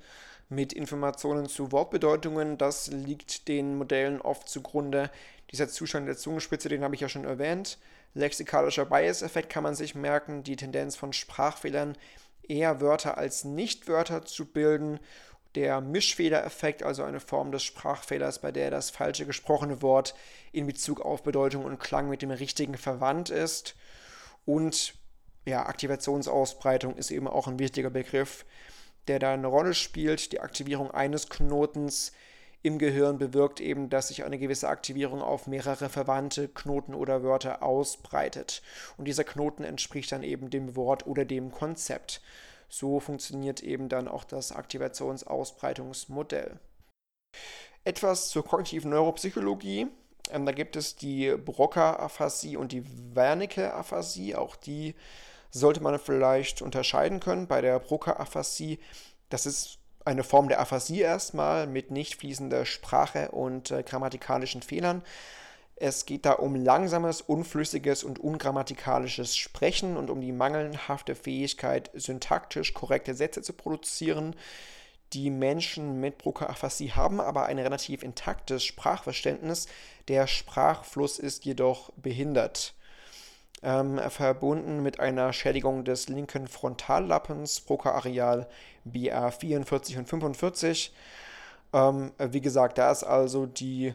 mit 0.48 0.72
Informationen 0.72 1.46
zu 1.46 1.72
Wortbedeutungen, 1.72 2.57
das 2.57 2.87
liegt 2.87 3.48
den 3.48 3.77
Modellen 3.77 4.22
oft 4.22 4.48
zugrunde. 4.48 5.11
Dieser 5.53 5.68
Zustand 5.68 6.07
der 6.07 6.16
Zungenspitze, 6.16 6.70
den 6.70 6.83
habe 6.85 6.94
ich 6.94 7.03
ja 7.03 7.11
schon 7.11 7.24
erwähnt. 7.24 7.77
Lexikalischer 8.14 8.87
Bias-Effekt 8.87 9.50
kann 9.50 9.64
man 9.64 9.74
sich 9.74 9.94
merken, 9.94 10.44
die 10.44 10.57
Tendenz 10.57 10.96
von 10.96 11.12
Sprachfehlern 11.12 11.96
eher 12.48 12.81
Wörter 12.81 13.18
als 13.18 13.44
Nichtwörter 13.44 14.24
zu 14.24 14.46
bilden. 14.46 15.00
Der 15.57 15.81
Mischfehlereffekt, 15.81 16.83
also 16.83 17.03
eine 17.03 17.20
Form 17.20 17.53
des 17.53 17.62
Sprachfehlers, 17.62 18.40
bei 18.40 18.53
der 18.53 18.70
das 18.70 18.90
falsche 18.90 19.27
gesprochene 19.27 19.83
Wort 19.83 20.14
in 20.53 20.66
Bezug 20.66 21.00
auf 21.00 21.22
Bedeutung 21.22 21.64
und 21.64 21.79
Klang 21.79 22.09
mit 22.09 22.22
dem 22.22 22.31
richtigen 22.31 22.77
verwandt 22.77 23.31
ist. 23.31 23.77
Und 24.44 24.94
ja, 25.44 25.66
Aktivationsausbreitung 25.66 26.96
ist 26.96 27.11
eben 27.11 27.29
auch 27.29 27.46
ein 27.46 27.59
wichtiger 27.59 27.90
Begriff, 27.90 28.44
der 29.09 29.18
da 29.18 29.33
eine 29.33 29.46
Rolle 29.46 29.74
spielt. 29.74 30.33
Die 30.33 30.40
Aktivierung 30.40 30.90
eines 30.90 31.29
Knotens 31.29 32.12
im 32.64 32.79
Gehirn 32.79 33.18
bewirkt 33.18 33.61
eben, 33.61 33.90
dass 33.90 34.09
sich 34.09 34.24
eine 34.24 34.38
gewisse 34.38 34.70
Aktivierung 34.70 35.20
auf 35.20 35.46
mehrere 35.46 35.90
verwandte 35.90 36.48
Knoten 36.48 36.94
oder 36.94 37.22
Wörter 37.22 37.62
ausbreitet. 37.62 38.62
Und 38.96 39.05
dieser 39.05 39.22
Knoten 39.22 39.64
entspricht 39.64 40.11
dann 40.11 40.22
eben 40.22 40.48
dem 40.48 40.74
Wort 40.74 41.07
oder 41.07 41.27
dem 41.27 41.53
Konzept. 41.53 42.22
So 42.70 43.00
funktioniert 43.00 43.62
eben 43.62 43.90
dann 43.90 44.09
auch 44.09 44.24
das 44.24 44.50
Aktivationsausbreitungsmodell. 44.50 46.59
Etwas 47.85 48.31
zur 48.31 48.46
kognitiven 48.46 48.92
Neuropsychologie. 48.92 49.88
Ähm, 50.31 50.46
da 50.46 50.53
gibt 50.53 50.77
es 50.77 50.96
die 50.96 51.37
Broca-Aphasie 51.37 52.57
und 52.57 52.72
die 52.72 52.83
Wernicke-Aphasie. 53.14 54.37
Auch 54.37 54.57
die 54.57 54.94
sollte 55.50 55.83
man 55.83 55.98
vielleicht 55.98 56.62
unterscheiden 56.62 57.20
können. 57.20 57.46
Bei 57.46 57.61
der 57.61 57.79
Broca-Aphasie, 57.79 58.79
das 59.29 59.44
ist 59.44 59.81
eine 60.05 60.25
Form 60.25 60.49
der 60.49 60.61
Aphasie 60.61 61.01
erstmal 61.01 61.67
mit 61.67 61.90
nicht 61.90 62.17
fließender 62.17 62.67
Sprache 62.67 63.31
und 63.31 63.71
äh, 63.71 63.83
grammatikalischen 63.83 64.62
Fehlern. 64.62 65.03
Es 65.77 66.07
geht 66.07 66.25
da 66.25 66.33
um 66.33 66.55
langsames, 66.55 67.21
unflüssiges 67.21 68.05
und 68.05 68.19
ungrammatikalisches 68.19 69.37
Sprechen 69.37 69.97
und 69.97 70.09
um 70.09 70.21
die 70.21 70.33
mangelhafte 70.33 71.14
Fähigkeit, 71.14 71.90
syntaktisch 71.95 72.75
korrekte 72.75 73.14
Sätze 73.14 73.43
zu 73.43 73.53
produzieren. 73.53 74.37
Die 75.12 75.31
Menschen 75.31 76.01
mit 76.01 76.19
Broca-Aphasie 76.19 76.93
haben 76.93 77.21
aber 77.21 77.47
ein 77.47 77.59
relativ 77.59 78.03
intaktes 78.03 78.64
Sprachverständnis. 78.64 79.67
Der 80.09 80.27
Sprachfluss 80.27 81.19
ist 81.19 81.45
jedoch 81.45 81.90
behindert 81.97 82.75
ähm, 83.64 83.99
verbunden 84.11 84.83
mit 84.83 85.01
einer 85.01 85.33
Schädigung 85.33 85.85
des 85.85 86.09
linken 86.09 86.47
Frontallappens, 86.47 87.61
Broca-Areal 87.62 88.47
BA 88.85 89.31
44 89.31 89.99
und 89.99 90.09
45. 90.09 90.92
Ähm, 91.73 92.12
wie 92.18 92.40
gesagt, 92.40 92.79
da 92.79 92.90
ist 92.90 93.05
also 93.05 93.47
die 93.47 93.94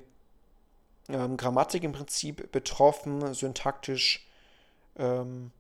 ähm, 1.10 1.38
Grammatik 1.38 1.84
im 1.84 1.92
Prinzip 1.92 2.52
betroffen, 2.52 3.34
syntaktisch 3.34 4.28
ähm, 4.98 5.52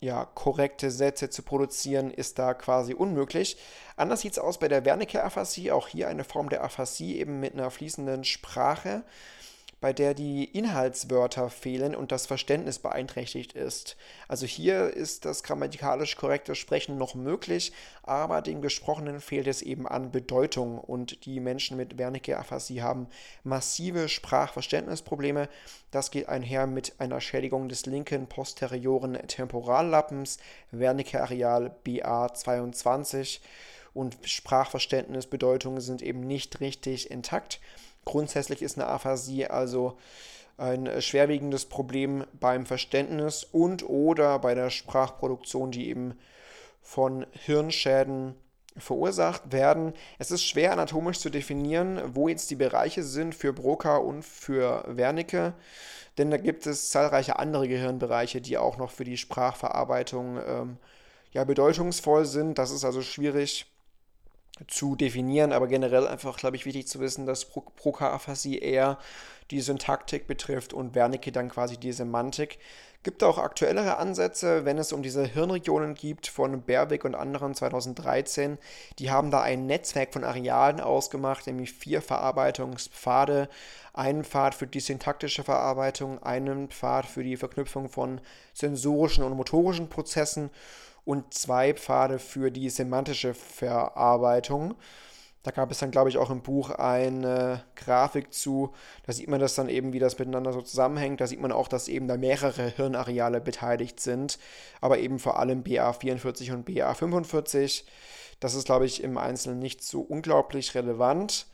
ja, 0.00 0.24
korrekte 0.24 0.90
Sätze 0.90 1.30
zu 1.30 1.42
produzieren, 1.42 2.10
ist 2.10 2.38
da 2.38 2.54
quasi 2.54 2.92
unmöglich. 2.92 3.56
Anders 3.96 4.22
sieht 4.22 4.32
es 4.32 4.38
aus 4.38 4.58
bei 4.58 4.66
der 4.66 4.84
Wernicke-Aphasie, 4.84 5.70
auch 5.70 5.86
hier 5.86 6.08
eine 6.08 6.24
Form 6.24 6.48
der 6.48 6.64
Aphasie, 6.64 7.18
eben 7.18 7.38
mit 7.38 7.52
einer 7.52 7.70
fließenden 7.70 8.24
Sprache 8.24 9.04
bei 9.82 9.92
der 9.92 10.14
die 10.14 10.44
Inhaltswörter 10.44 11.50
fehlen 11.50 11.96
und 11.96 12.12
das 12.12 12.26
Verständnis 12.26 12.78
beeinträchtigt 12.78 13.52
ist. 13.52 13.96
Also 14.28 14.46
hier 14.46 14.94
ist 14.94 15.24
das 15.24 15.42
grammatikalisch 15.42 16.16
korrekte 16.16 16.54
Sprechen 16.54 16.96
noch 16.96 17.16
möglich, 17.16 17.72
aber 18.04 18.42
dem 18.42 18.62
Gesprochenen 18.62 19.20
fehlt 19.20 19.48
es 19.48 19.60
eben 19.60 19.88
an 19.88 20.12
Bedeutung 20.12 20.78
und 20.78 21.26
die 21.26 21.40
Menschen 21.40 21.76
mit 21.76 21.98
Wernicke-Aphasie 21.98 22.80
haben 22.80 23.08
massive 23.42 24.08
Sprachverständnisprobleme. 24.08 25.48
Das 25.90 26.12
geht 26.12 26.28
einher 26.28 26.68
mit 26.68 26.94
einer 27.00 27.20
Schädigung 27.20 27.68
des 27.68 27.84
linken 27.84 28.28
posterioren 28.28 29.14
Temporallappens, 29.26 30.38
Wernicke-Areal 30.70 31.74
BA22 31.84 33.40
und 33.94 34.16
Sprachverständnisbedeutungen 34.22 35.80
sind 35.80 36.02
eben 36.02 36.20
nicht 36.20 36.60
richtig 36.60 37.10
intakt. 37.10 37.60
Grundsätzlich 38.04 38.62
ist 38.62 38.78
eine 38.78 38.88
Aphasie 38.88 39.46
also 39.46 39.96
ein 40.58 41.00
schwerwiegendes 41.00 41.66
Problem 41.66 42.24
beim 42.38 42.66
Verständnis 42.66 43.44
und 43.44 43.88
oder 43.88 44.38
bei 44.38 44.54
der 44.54 44.70
Sprachproduktion, 44.70 45.70
die 45.70 45.88
eben 45.88 46.14
von 46.80 47.26
Hirnschäden 47.32 48.34
verursacht 48.76 49.52
werden. 49.52 49.92
Es 50.18 50.30
ist 50.30 50.44
schwer 50.44 50.72
anatomisch 50.72 51.18
zu 51.20 51.30
definieren, 51.30 52.00
wo 52.14 52.28
jetzt 52.28 52.50
die 52.50 52.56
Bereiche 52.56 53.02
sind 53.02 53.34
für 53.34 53.52
Broca 53.52 53.96
und 53.96 54.24
für 54.24 54.84
Wernicke, 54.86 55.54
denn 56.18 56.30
da 56.30 56.36
gibt 56.36 56.66
es 56.66 56.90
zahlreiche 56.90 57.38
andere 57.38 57.68
Gehirnbereiche, 57.68 58.40
die 58.40 58.58
auch 58.58 58.76
noch 58.76 58.90
für 58.90 59.04
die 59.04 59.16
Sprachverarbeitung 59.16 60.38
ähm, 60.46 60.76
ja, 61.32 61.44
bedeutungsvoll 61.44 62.26
sind. 62.26 62.58
Das 62.58 62.70
ist 62.70 62.84
also 62.84 63.02
schwierig 63.02 63.71
zu 64.68 64.96
definieren, 64.96 65.52
aber 65.52 65.66
generell 65.66 66.06
einfach, 66.06 66.36
glaube 66.36 66.56
ich, 66.56 66.66
wichtig 66.66 66.86
zu 66.86 67.00
wissen, 67.00 67.26
dass 67.26 67.46
Proka-Aphasie 67.46 68.58
eher 68.58 68.98
die 69.50 69.60
Syntaktik 69.60 70.26
betrifft 70.26 70.72
und 70.72 70.94
Wernicke 70.94 71.32
dann 71.32 71.48
quasi 71.48 71.76
die 71.76 71.92
Semantik. 71.92 72.58
Gibt 73.02 73.24
auch 73.24 73.38
aktuellere 73.38 73.96
Ansätze, 73.96 74.64
wenn 74.64 74.78
es 74.78 74.92
um 74.92 75.02
diese 75.02 75.24
Hirnregionen 75.24 75.94
gibt, 75.94 76.28
von 76.28 76.62
Berwick 76.62 77.04
und 77.04 77.16
anderen 77.16 77.52
2013. 77.54 78.58
Die 79.00 79.10
haben 79.10 79.32
da 79.32 79.40
ein 79.40 79.66
Netzwerk 79.66 80.12
von 80.12 80.22
Arealen 80.22 80.80
ausgemacht, 80.80 81.46
nämlich 81.48 81.72
vier 81.72 82.00
Verarbeitungspfade. 82.00 83.48
Einen 83.92 84.22
Pfad 84.24 84.54
für 84.54 84.68
die 84.68 84.80
syntaktische 84.80 85.42
Verarbeitung, 85.42 86.22
einen 86.22 86.68
Pfad 86.68 87.06
für 87.06 87.24
die 87.24 87.36
Verknüpfung 87.36 87.88
von 87.88 88.20
sensorischen 88.54 89.24
und 89.24 89.36
motorischen 89.36 89.88
Prozessen 89.88 90.50
und 91.04 91.34
zwei 91.34 91.74
Pfade 91.74 92.18
für 92.18 92.50
die 92.50 92.70
semantische 92.70 93.34
Verarbeitung. 93.34 94.74
Da 95.42 95.50
gab 95.50 95.72
es 95.72 95.78
dann, 95.78 95.90
glaube 95.90 96.08
ich, 96.08 96.18
auch 96.18 96.30
im 96.30 96.42
Buch 96.42 96.70
eine 96.70 97.64
Grafik 97.74 98.32
zu. 98.32 98.72
Da 99.04 99.12
sieht 99.12 99.28
man 99.28 99.40
das 99.40 99.56
dann 99.56 99.68
eben, 99.68 99.92
wie 99.92 99.98
das 99.98 100.18
miteinander 100.18 100.52
so 100.52 100.62
zusammenhängt. 100.62 101.20
Da 101.20 101.26
sieht 101.26 101.40
man 101.40 101.50
auch, 101.50 101.66
dass 101.66 101.88
eben 101.88 102.06
da 102.06 102.16
mehrere 102.16 102.68
Hirnareale 102.68 103.40
beteiligt 103.40 103.98
sind, 103.98 104.38
aber 104.80 104.98
eben 104.98 105.18
vor 105.18 105.40
allem 105.40 105.64
BA44 105.64 106.52
und 106.52 106.68
BA45. 106.68 107.82
Das 108.38 108.54
ist, 108.54 108.66
glaube 108.66 108.86
ich, 108.86 109.02
im 109.02 109.18
Einzelnen 109.18 109.58
nicht 109.58 109.82
so 109.82 110.00
unglaublich 110.00 110.76
relevant. 110.76 111.46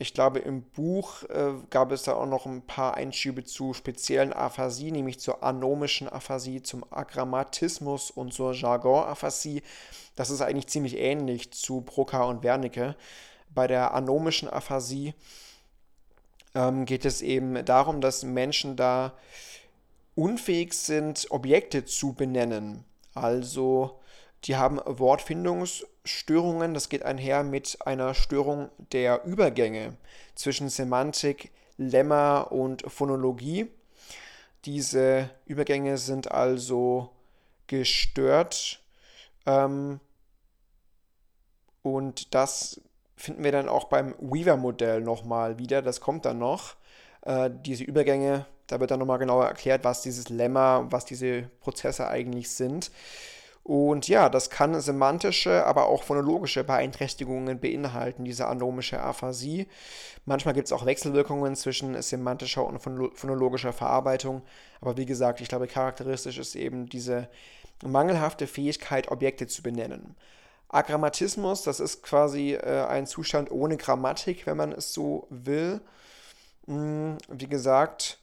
Ich 0.00 0.14
glaube, 0.14 0.38
im 0.38 0.62
Buch 0.62 1.24
äh, 1.24 1.54
gab 1.70 1.90
es 1.90 2.04
da 2.04 2.14
auch 2.14 2.26
noch 2.26 2.46
ein 2.46 2.62
paar 2.62 2.94
Einschübe 2.94 3.42
zu 3.42 3.74
speziellen 3.74 4.32
Aphasie, 4.32 4.92
nämlich 4.92 5.18
zur 5.18 5.42
anomischen 5.42 6.08
Aphasie, 6.08 6.62
zum 6.62 6.84
Agrammatismus 6.90 8.12
und 8.12 8.32
zur 8.32 8.54
Jargon-Aphasie. 8.54 9.62
Das 10.14 10.30
ist 10.30 10.40
eigentlich 10.40 10.68
ziemlich 10.68 10.96
ähnlich 10.96 11.52
zu 11.52 11.80
Broca 11.80 12.22
und 12.24 12.44
Wernicke. 12.44 12.94
Bei 13.52 13.66
der 13.66 13.92
anomischen 13.92 14.48
Aphasie 14.48 15.14
ähm, 16.54 16.84
geht 16.84 17.04
es 17.04 17.20
eben 17.20 17.64
darum, 17.64 18.00
dass 18.00 18.22
Menschen 18.22 18.76
da 18.76 19.14
unfähig 20.14 20.74
sind, 20.74 21.26
Objekte 21.30 21.84
zu 21.84 22.12
benennen. 22.12 22.84
Also 23.14 23.98
die 24.44 24.56
haben 24.56 24.78
Wortfindungsstörungen. 26.08 26.74
Das 26.74 26.88
geht 26.88 27.02
einher 27.02 27.44
mit 27.44 27.78
einer 27.84 28.14
Störung 28.14 28.70
der 28.92 29.24
Übergänge 29.24 29.94
zwischen 30.34 30.68
Semantik, 30.68 31.50
Lemma 31.76 32.40
und 32.40 32.82
Phonologie. 32.90 33.70
Diese 34.64 35.30
Übergänge 35.46 35.98
sind 35.98 36.30
also 36.30 37.10
gestört. 37.66 38.80
Ähm, 39.46 40.00
und 41.82 42.34
das 42.34 42.80
finden 43.16 43.44
wir 43.44 43.52
dann 43.52 43.68
auch 43.68 43.84
beim 43.84 44.14
Weaver-Modell 44.18 45.00
nochmal 45.00 45.58
wieder. 45.58 45.82
Das 45.82 46.00
kommt 46.00 46.24
dann 46.24 46.38
noch. 46.38 46.76
Äh, 47.22 47.50
diese 47.64 47.84
Übergänge, 47.84 48.46
da 48.66 48.80
wird 48.80 48.90
dann 48.90 48.98
nochmal 48.98 49.18
genauer 49.18 49.46
erklärt, 49.46 49.84
was 49.84 50.02
dieses 50.02 50.28
Lemma, 50.28 50.86
was 50.90 51.04
diese 51.04 51.42
Prozesse 51.60 52.08
eigentlich 52.08 52.50
sind. 52.50 52.90
Und 53.62 54.08
ja, 54.08 54.28
das 54.30 54.48
kann 54.48 54.80
semantische, 54.80 55.66
aber 55.66 55.86
auch 55.86 56.02
phonologische 56.02 56.64
Beeinträchtigungen 56.64 57.60
beinhalten, 57.60 58.24
diese 58.24 58.46
anomische 58.46 59.00
Aphasie. 59.00 59.66
Manchmal 60.24 60.54
gibt 60.54 60.66
es 60.66 60.72
auch 60.72 60.86
Wechselwirkungen 60.86 61.54
zwischen 61.54 62.00
semantischer 62.00 62.64
und 62.64 62.78
phonologischer 62.80 63.72
Verarbeitung. 63.72 64.42
Aber 64.80 64.96
wie 64.96 65.06
gesagt, 65.06 65.40
ich 65.40 65.48
glaube, 65.48 65.66
charakteristisch 65.66 66.38
ist 66.38 66.54
eben 66.54 66.88
diese 66.88 67.28
mangelhafte 67.84 68.46
Fähigkeit, 68.46 69.10
Objekte 69.10 69.46
zu 69.46 69.62
benennen. 69.62 70.16
Agrammatismus, 70.68 71.62
das 71.62 71.80
ist 71.80 72.02
quasi 72.02 72.52
äh, 72.52 72.86
ein 72.86 73.06
Zustand 73.06 73.50
ohne 73.50 73.76
Grammatik, 73.76 74.46
wenn 74.46 74.56
man 74.56 74.72
es 74.72 74.92
so 74.92 75.26
will. 75.30 75.80
Hm, 76.66 77.16
wie 77.28 77.48
gesagt, 77.48 78.18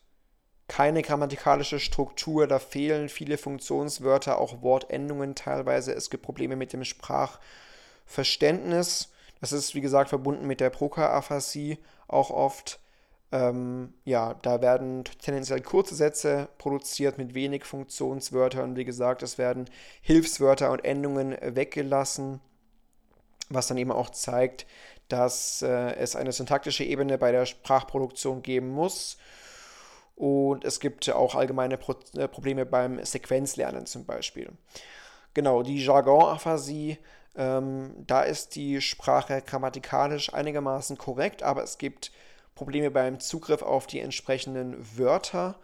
keine 0.67 1.03
grammatikalische 1.03 1.79
Struktur, 1.79 2.47
da 2.47 2.59
fehlen 2.59 3.09
viele 3.09 3.37
Funktionswörter, 3.37 4.39
auch 4.39 4.61
Wortendungen 4.61 5.35
teilweise. 5.35 5.93
Es 5.93 6.09
gibt 6.09 6.23
Probleme 6.23 6.55
mit 6.55 6.73
dem 6.73 6.83
Sprachverständnis. 6.83 9.09
Das 9.41 9.51
ist, 9.51 9.75
wie 9.75 9.81
gesagt, 9.81 10.09
verbunden 10.09 10.47
mit 10.47 10.59
der 10.59 10.71
Proka-Aphasie 10.71 11.77
auch 12.07 12.31
oft. 12.31 12.79
Ähm, 13.31 13.93
ja, 14.05 14.35
da 14.41 14.61
werden 14.61 15.03
tendenziell 15.21 15.61
kurze 15.61 15.93
Sätze 15.93 16.47
produziert 16.57 17.17
mit 17.17 17.35
wenig 17.35 17.65
Funktionswörtern. 17.65 18.75
Wie 18.75 18.85
gesagt, 18.85 19.21
es 19.23 19.37
werden 19.37 19.69
Hilfswörter 20.01 20.71
und 20.71 20.83
Endungen 20.83 21.37
weggelassen, 21.41 22.39
was 23.49 23.67
dann 23.67 23.77
eben 23.77 23.91
auch 23.91 24.09
zeigt, 24.09 24.65
dass 25.09 25.61
äh, 25.61 25.93
es 25.95 26.15
eine 26.15 26.31
syntaktische 26.31 26.83
Ebene 26.83 27.19
bei 27.19 27.31
der 27.31 27.45
Sprachproduktion 27.45 28.41
geben 28.41 28.69
muss. 28.69 29.17
Und 30.15 30.63
es 30.63 30.79
gibt 30.79 31.09
auch 31.11 31.35
allgemeine 31.35 31.77
Pro 31.77 31.95
äh, 32.17 32.27
Probleme 32.27 32.65
beim 32.65 33.03
Sequenzlernen 33.03 33.85
zum 33.85 34.05
Beispiel. 34.05 34.51
Genau, 35.33 35.63
die 35.63 35.83
Jargon-Aphasie, 35.83 36.97
ähm, 37.35 37.93
da 38.07 38.21
ist 38.21 38.55
die 38.55 38.79
Sprache 38.81 39.41
grammatikalisch 39.41 40.33
einigermaßen 40.33 40.97
korrekt, 40.97 41.43
aber 41.43 41.63
es 41.63 41.77
gibt 41.77 42.11
Probleme 42.55 42.89
beim 42.89 43.19
Zugriff 43.19 43.61
auf 43.61 43.85
die 43.85 43.99
entsprechenden 43.99 44.77
Wörter. 44.97 45.59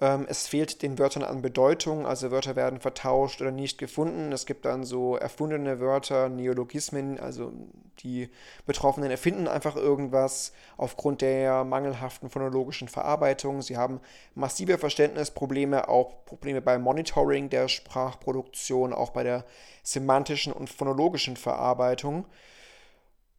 Ähm, 0.00 0.26
es 0.28 0.48
fehlt 0.48 0.82
den 0.82 0.98
Wörtern 0.98 1.22
an 1.22 1.40
Bedeutung, 1.40 2.04
also 2.04 2.32
Wörter 2.32 2.56
werden 2.56 2.80
vertauscht 2.80 3.40
oder 3.40 3.52
nicht 3.52 3.78
gefunden. 3.78 4.32
Es 4.32 4.44
gibt 4.44 4.64
dann 4.64 4.82
so 4.82 5.16
erfundene 5.16 5.78
Wörter, 5.78 6.28
Neologismen, 6.28 7.20
also 7.20 7.52
die 8.00 8.28
Betroffenen 8.66 9.12
erfinden 9.12 9.46
einfach 9.46 9.76
irgendwas 9.76 10.52
aufgrund 10.76 11.20
der 11.20 11.62
mangelhaften 11.62 12.28
phonologischen 12.28 12.88
Verarbeitung. 12.88 13.62
Sie 13.62 13.76
haben 13.76 14.00
massive 14.34 14.78
Verständnisprobleme, 14.78 15.88
auch 15.88 16.24
Probleme 16.24 16.60
beim 16.60 16.82
Monitoring 16.82 17.48
der 17.48 17.68
Sprachproduktion, 17.68 18.92
auch 18.92 19.10
bei 19.10 19.22
der 19.22 19.44
semantischen 19.84 20.52
und 20.52 20.70
phonologischen 20.70 21.36
Verarbeitung. 21.36 22.26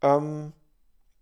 Ähm, 0.01 0.53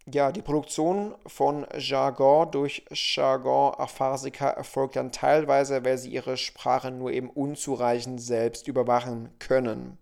ja, 0.05 0.31
die 0.31 0.41
Produktion 0.41 1.15
von 1.27 1.65
Jargon 1.77 2.51
durch 2.51 2.83
Jargon-Aphasiker 2.91 4.47
erfolgt 4.49 4.97
dann 4.97 5.11
teilweise, 5.11 5.85
weil 5.85 5.97
sie 5.97 6.11
ihre 6.11 6.35
Sprache 6.35 6.91
nur 6.91 7.11
eben 7.11 7.29
unzureichend 7.29 8.21
selbst 8.21 8.67
überwachen 8.67 9.29
können. 9.39 9.97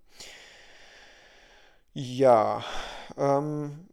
Ja, 1.94 2.64
ähm, 3.18 3.88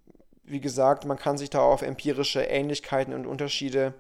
wie 0.44 0.60
gesagt, 0.60 1.04
man 1.04 1.18
kann 1.18 1.36
sich 1.36 1.50
da 1.50 1.60
auf 1.60 1.82
empirische 1.82 2.42
Ähnlichkeiten 2.42 3.12
und 3.12 3.26
Unterschiede 3.26 3.92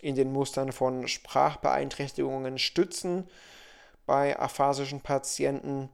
in 0.00 0.16
den 0.16 0.32
Mustern 0.32 0.72
von 0.72 1.06
Sprachbeeinträchtigungen 1.06 2.58
stützen 2.58 3.28
bei 4.04 4.38
aphasischen 4.38 5.00
Patienten 5.00 5.90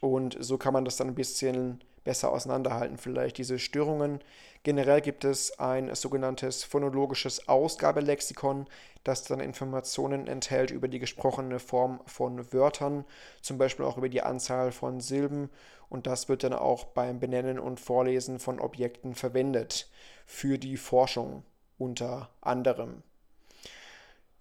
und 0.00 0.36
so 0.40 0.56
kann 0.58 0.72
man 0.72 0.84
das 0.84 0.96
dann 0.96 1.08
ein 1.08 1.14
bisschen 1.14 1.80
besser 2.04 2.30
auseinanderhalten, 2.30 2.98
vielleicht 2.98 3.38
diese 3.38 3.58
Störungen. 3.58 4.20
Generell 4.66 5.00
gibt 5.00 5.24
es 5.24 5.60
ein 5.60 5.94
sogenanntes 5.94 6.64
phonologisches 6.64 7.46
Ausgabelexikon, 7.46 8.66
das 9.04 9.22
dann 9.22 9.38
Informationen 9.38 10.26
enthält 10.26 10.72
über 10.72 10.88
die 10.88 10.98
gesprochene 10.98 11.60
Form 11.60 12.00
von 12.06 12.52
Wörtern, 12.52 13.04
zum 13.42 13.58
Beispiel 13.58 13.84
auch 13.84 13.96
über 13.96 14.08
die 14.08 14.22
Anzahl 14.22 14.72
von 14.72 14.98
Silben. 15.00 15.50
Und 15.88 16.08
das 16.08 16.28
wird 16.28 16.42
dann 16.42 16.52
auch 16.52 16.82
beim 16.82 17.20
Benennen 17.20 17.60
und 17.60 17.78
Vorlesen 17.78 18.40
von 18.40 18.58
Objekten 18.58 19.14
verwendet, 19.14 19.88
für 20.26 20.58
die 20.58 20.76
Forschung 20.76 21.44
unter 21.78 22.30
anderem. 22.40 23.04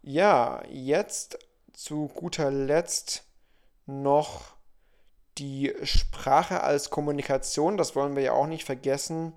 Ja, 0.02 0.64
jetzt 0.72 1.38
zu 1.72 2.08
guter 2.08 2.50
Letzt 2.50 3.26
noch 3.86 4.56
die 5.38 5.72
Sprache 5.84 6.64
als 6.64 6.90
Kommunikation, 6.90 7.78
das 7.78 7.96
wollen 7.96 8.16
wir 8.16 8.24
ja 8.24 8.32
auch 8.32 8.48
nicht 8.48 8.64
vergessen, 8.64 9.34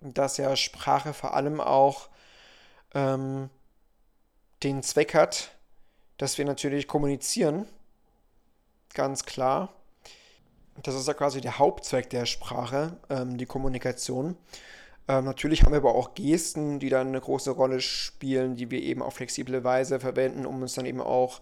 dass 0.00 0.36
ja 0.36 0.54
Sprache 0.56 1.12
vor 1.12 1.34
allem 1.34 1.60
auch 1.60 2.08
ähm, 2.94 3.50
den 4.62 4.82
Zweck 4.82 5.14
hat, 5.14 5.52
dass 6.18 6.38
wir 6.38 6.44
natürlich 6.44 6.88
kommunizieren, 6.88 7.66
ganz 8.94 9.24
klar. 9.24 9.72
Das 10.82 10.94
ist 10.94 11.08
ja 11.08 11.14
quasi 11.14 11.40
der 11.40 11.58
Hauptzweck 11.58 12.10
der 12.10 12.26
Sprache, 12.26 12.96
ähm, 13.08 13.38
die 13.38 13.46
Kommunikation. 13.46 14.36
Ähm, 15.08 15.24
natürlich 15.24 15.62
haben 15.62 15.72
wir 15.72 15.78
aber 15.78 15.94
auch 15.94 16.14
Gesten, 16.14 16.80
die 16.80 16.88
dann 16.88 17.08
eine 17.08 17.20
große 17.20 17.50
Rolle 17.50 17.80
spielen, 17.80 18.56
die 18.56 18.70
wir 18.70 18.82
eben 18.82 19.02
auf 19.02 19.14
flexible 19.14 19.62
Weise 19.64 20.00
verwenden, 20.00 20.46
um 20.46 20.60
uns 20.60 20.74
dann 20.74 20.86
eben 20.86 21.00
auch 21.00 21.40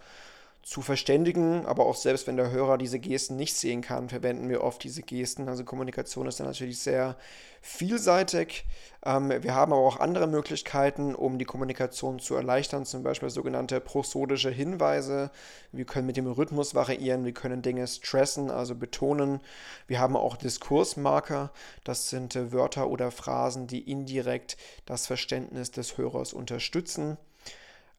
zu 0.65 0.81
verständigen, 0.81 1.67
aber 1.67 1.85
auch 1.85 1.95
selbst 1.95 2.25
wenn 2.25 2.37
der 2.37 2.49
Hörer 2.49 2.79
diese 2.79 2.97
Gesten 2.97 3.35
nicht 3.35 3.55
sehen 3.55 3.81
kann, 3.81 4.09
verwenden 4.09 4.49
wir 4.49 4.63
oft 4.63 4.83
diese 4.83 5.03
Gesten. 5.03 5.47
Also 5.47 5.63
Kommunikation 5.63 6.27
ist 6.27 6.39
dann 6.39 6.47
natürlich 6.47 6.79
sehr 6.79 7.17
vielseitig. 7.61 8.65
Ähm, 9.05 9.29
wir 9.29 9.53
haben 9.53 9.73
aber 9.73 9.83
auch 9.83 9.99
andere 9.99 10.25
Möglichkeiten, 10.25 11.13
um 11.13 11.37
die 11.37 11.45
Kommunikation 11.45 12.17
zu 12.17 12.33
erleichtern, 12.33 12.83
zum 12.83 13.03
Beispiel 13.03 13.29
sogenannte 13.29 13.79
prosodische 13.79 14.49
Hinweise. 14.49 15.29
Wir 15.71 15.85
können 15.85 16.07
mit 16.07 16.17
dem 16.17 16.25
Rhythmus 16.25 16.73
variieren, 16.73 17.25
wir 17.25 17.33
können 17.33 17.61
Dinge 17.61 17.85
stressen, 17.85 18.49
also 18.49 18.73
betonen. 18.73 19.41
Wir 19.85 19.99
haben 19.99 20.15
auch 20.15 20.35
Diskursmarker, 20.35 21.51
das 21.83 22.09
sind 22.09 22.35
äh, 22.35 22.51
Wörter 22.51 22.87
oder 22.87 23.11
Phrasen, 23.11 23.67
die 23.67 23.81
indirekt 23.81 24.57
das 24.87 25.05
Verständnis 25.05 25.69
des 25.69 25.99
Hörers 25.99 26.33
unterstützen. 26.33 27.17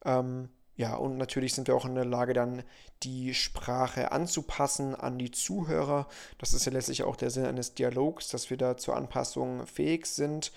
Ähm, 0.03 0.49
ja, 0.77 0.95
und 0.95 1.17
natürlich 1.17 1.55
sind 1.55 1.67
wir 1.67 1.75
auch 1.75 1.85
in 1.85 1.95
der 1.95 2.05
Lage, 2.05 2.33
dann 2.33 2.61
die 3.01 3.33
Sprache 3.33 4.11
anzupassen 4.11 4.93
an 4.93 5.17
die 5.17 5.31
Zuhörer. 5.31 6.07
Das 6.37 6.53
ist 6.53 6.65
ja 6.67 6.71
letztlich 6.71 7.01
auch 7.01 7.15
der 7.15 7.31
Sinn 7.31 7.47
eines 7.47 7.73
Dialogs, 7.73 8.29
dass 8.29 8.51
wir 8.51 8.57
da 8.57 8.77
zur 8.77 8.95
Anpassung 8.95 9.65
fähig 9.65 10.05
sind. 10.05 10.51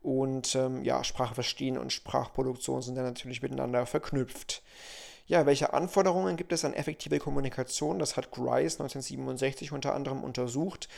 Und 0.00 0.54
ähm, 0.54 0.84
ja, 0.84 1.02
Sprache 1.02 1.34
verstehen 1.34 1.76
und 1.76 1.92
Sprachproduktion 1.92 2.82
sind 2.82 2.94
dann 2.94 3.04
natürlich 3.04 3.42
miteinander 3.42 3.84
verknüpft. 3.84 4.62
Ja, 5.26 5.44
welche 5.44 5.72
Anforderungen 5.72 6.36
gibt 6.36 6.52
es 6.52 6.64
an 6.64 6.74
effektive 6.74 7.18
Kommunikation? 7.18 7.98
Das 7.98 8.16
hat 8.16 8.30
Grice 8.30 8.74
1967 8.74 9.72
unter 9.72 9.94
anderem 9.94 10.22
untersucht. 10.22 10.88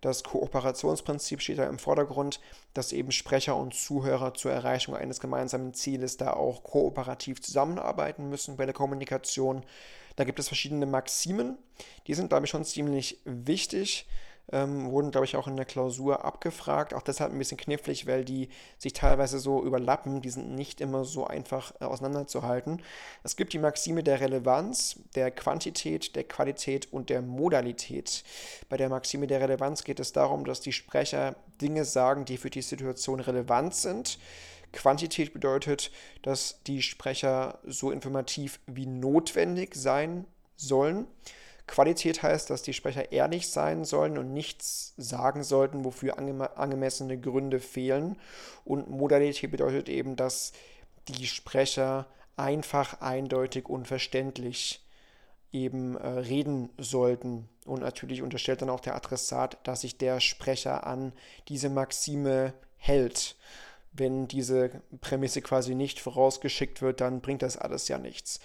Das 0.00 0.24
Kooperationsprinzip 0.24 1.42
steht 1.42 1.58
da 1.58 1.66
im 1.66 1.78
Vordergrund, 1.78 2.40
dass 2.72 2.92
eben 2.92 3.12
Sprecher 3.12 3.56
und 3.56 3.74
Zuhörer 3.74 4.32
zur 4.34 4.50
Erreichung 4.50 4.96
eines 4.96 5.20
gemeinsamen 5.20 5.74
Zieles 5.74 6.16
da 6.16 6.32
auch 6.32 6.62
kooperativ 6.62 7.42
zusammenarbeiten 7.42 8.30
müssen 8.30 8.56
bei 8.56 8.64
der 8.64 8.74
Kommunikation. 8.74 9.62
Da 10.16 10.24
gibt 10.24 10.38
es 10.38 10.48
verschiedene 10.48 10.86
Maximen, 10.86 11.58
die 12.06 12.14
sind, 12.14 12.28
glaube 12.28 12.46
ich, 12.46 12.50
schon 12.50 12.64
ziemlich 12.64 13.20
wichtig 13.24 14.06
ähm, 14.52 14.90
wurden, 14.90 15.10
glaube 15.10 15.24
ich, 15.24 15.36
auch 15.36 15.46
in 15.46 15.56
der 15.56 15.64
Klausur 15.64 16.24
abgefragt. 16.24 16.94
Auch 16.94 17.02
deshalb 17.02 17.32
ein 17.32 17.38
bisschen 17.38 17.56
knifflig, 17.56 18.06
weil 18.06 18.24
die 18.24 18.48
sich 18.78 18.92
teilweise 18.92 19.38
so 19.38 19.64
überlappen. 19.64 20.22
Die 20.22 20.30
sind 20.30 20.54
nicht 20.54 20.80
immer 20.80 21.04
so 21.04 21.26
einfach 21.26 21.72
äh, 21.80 21.84
auseinanderzuhalten. 21.84 22.82
Es 23.22 23.36
gibt 23.36 23.52
die 23.52 23.58
Maxime 23.58 24.02
der 24.02 24.20
Relevanz, 24.20 25.00
der 25.14 25.30
Quantität, 25.30 26.16
der 26.16 26.24
Qualität 26.24 26.92
und 26.92 27.10
der 27.10 27.22
Modalität. 27.22 28.24
Bei 28.68 28.76
der 28.76 28.88
Maxime 28.88 29.26
der 29.26 29.40
Relevanz 29.40 29.84
geht 29.84 30.00
es 30.00 30.12
darum, 30.12 30.44
dass 30.44 30.60
die 30.60 30.72
Sprecher 30.72 31.36
Dinge 31.60 31.84
sagen, 31.84 32.24
die 32.24 32.36
für 32.36 32.50
die 32.50 32.62
Situation 32.62 33.20
relevant 33.20 33.74
sind. 33.74 34.18
Quantität 34.72 35.32
bedeutet, 35.32 35.90
dass 36.22 36.62
die 36.64 36.82
Sprecher 36.82 37.58
so 37.64 37.90
informativ 37.90 38.60
wie 38.66 38.86
notwendig 38.86 39.74
sein 39.74 40.26
sollen. 40.56 41.06
Qualität 41.70 42.22
heißt, 42.22 42.50
dass 42.50 42.62
die 42.62 42.72
Sprecher 42.72 43.12
ehrlich 43.12 43.48
sein 43.48 43.84
sollen 43.84 44.18
und 44.18 44.32
nichts 44.32 44.92
sagen 44.96 45.44
sollten, 45.44 45.84
wofür 45.84 46.18
ange 46.18 46.56
angemessene 46.56 47.18
Gründe 47.18 47.60
fehlen. 47.60 48.18
Und 48.64 48.90
Modalität 48.90 49.52
bedeutet 49.52 49.88
eben, 49.88 50.16
dass 50.16 50.52
die 51.06 51.26
Sprecher 51.26 52.06
einfach, 52.36 53.00
eindeutig 53.00 53.68
und 53.68 53.86
verständlich 53.86 54.84
eben 55.52 55.96
äh, 55.96 56.08
reden 56.08 56.70
sollten. 56.76 57.48
Und 57.64 57.82
natürlich 57.82 58.22
unterstellt 58.22 58.62
dann 58.62 58.70
auch 58.70 58.80
der 58.80 58.96
Adressat, 58.96 59.58
dass 59.62 59.82
sich 59.82 59.96
der 59.96 60.18
Sprecher 60.18 60.86
an 60.86 61.12
diese 61.48 61.70
Maxime 61.70 62.52
hält. 62.78 63.36
Wenn 63.92 64.26
diese 64.26 64.82
Prämisse 65.00 65.40
quasi 65.40 65.76
nicht 65.76 66.00
vorausgeschickt 66.00 66.82
wird, 66.82 67.00
dann 67.00 67.20
bringt 67.20 67.42
das 67.42 67.56
alles 67.56 67.86
ja 67.86 67.98
nichts. 67.98 68.40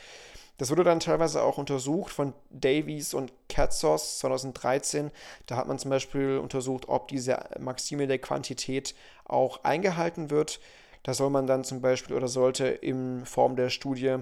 Das 0.57 0.69
wurde 0.69 0.83
dann 0.83 0.99
teilweise 0.99 1.43
auch 1.43 1.57
untersucht 1.57 2.13
von 2.13 2.33
Davies 2.49 3.13
und 3.13 3.33
Katzos 3.49 4.19
2013. 4.19 5.11
Da 5.47 5.57
hat 5.57 5.67
man 5.67 5.79
zum 5.79 5.89
Beispiel 5.89 6.37
untersucht, 6.37 6.87
ob 6.87 7.09
diese 7.09 7.37
Maxime 7.59 8.07
der 8.07 8.19
Quantität 8.19 8.95
auch 9.25 9.63
eingehalten 9.63 10.29
wird. 10.29 10.59
Da 11.03 11.13
soll 11.13 11.29
man 11.29 11.45
dann 11.45 11.63
zum 11.63 11.81
Beispiel 11.81 12.15
oder 12.15 12.27
sollte 12.27 12.67
in 12.67 13.25
Form 13.25 13.55
der 13.55 13.69
Studie 13.69 14.17